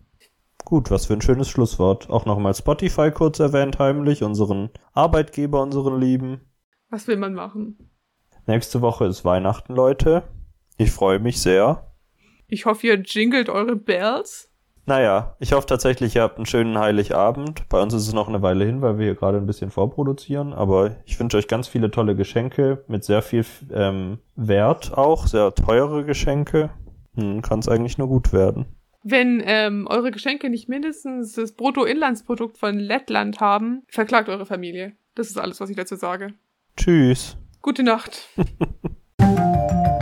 Gut, 0.64 0.90
was 0.90 1.06
für 1.06 1.12
ein 1.12 1.20
schönes 1.20 1.48
Schlusswort. 1.48 2.08
Auch 2.08 2.24
nochmal 2.24 2.54
Spotify 2.54 3.10
kurz 3.10 3.38
erwähnt, 3.38 3.78
heimlich, 3.78 4.22
unseren 4.22 4.70
Arbeitgeber, 4.92 5.62
unseren 5.62 6.00
Lieben. 6.00 6.40
Was 6.88 7.06
will 7.06 7.16
man 7.16 7.34
machen? 7.34 7.90
Nächste 8.46 8.80
Woche 8.80 9.06
ist 9.06 9.24
Weihnachten, 9.24 9.74
Leute. 9.74 10.24
Ich 10.76 10.90
freue 10.90 11.18
mich 11.18 11.40
sehr. 11.40 11.93
Ich 12.48 12.66
hoffe, 12.66 12.86
ihr 12.86 13.00
jingelt 13.00 13.48
eure 13.48 13.76
Bells. 13.76 14.50
Naja, 14.86 15.34
ich 15.40 15.52
hoffe 15.52 15.66
tatsächlich, 15.66 16.14
ihr 16.14 16.22
habt 16.22 16.36
einen 16.36 16.44
schönen 16.44 16.78
Heiligabend. 16.78 17.66
Bei 17.70 17.80
uns 17.80 17.94
ist 17.94 18.06
es 18.06 18.12
noch 18.12 18.28
eine 18.28 18.42
Weile 18.42 18.66
hin, 18.66 18.82
weil 18.82 18.98
wir 18.98 19.06
hier 19.06 19.14
gerade 19.14 19.38
ein 19.38 19.46
bisschen 19.46 19.70
vorproduzieren. 19.70 20.52
Aber 20.52 20.96
ich 21.06 21.18
wünsche 21.18 21.38
euch 21.38 21.48
ganz 21.48 21.68
viele 21.68 21.90
tolle 21.90 22.14
Geschenke 22.14 22.84
mit 22.86 23.02
sehr 23.02 23.22
viel 23.22 23.46
ähm, 23.72 24.18
Wert 24.36 24.92
auch, 24.92 25.26
sehr 25.26 25.54
teure 25.54 26.04
Geschenke. 26.04 26.70
Hm, 27.16 27.40
Kann 27.40 27.60
es 27.60 27.68
eigentlich 27.68 27.96
nur 27.96 28.08
gut 28.08 28.32
werden. 28.34 28.66
Wenn 29.02 29.42
ähm, 29.44 29.86
eure 29.88 30.10
Geschenke 30.10 30.50
nicht 30.50 30.68
mindestens 30.68 31.32
das 31.32 31.52
Bruttoinlandsprodukt 31.52 32.58
von 32.58 32.78
Lettland 32.78 33.40
haben, 33.40 33.82
verklagt 33.88 34.28
eure 34.28 34.46
Familie. 34.46 34.92
Das 35.14 35.28
ist 35.28 35.38
alles, 35.38 35.60
was 35.60 35.70
ich 35.70 35.76
dazu 35.76 35.96
sage. 35.96 36.34
Tschüss. 36.76 37.36
Gute 37.62 37.82
Nacht. 37.82 38.28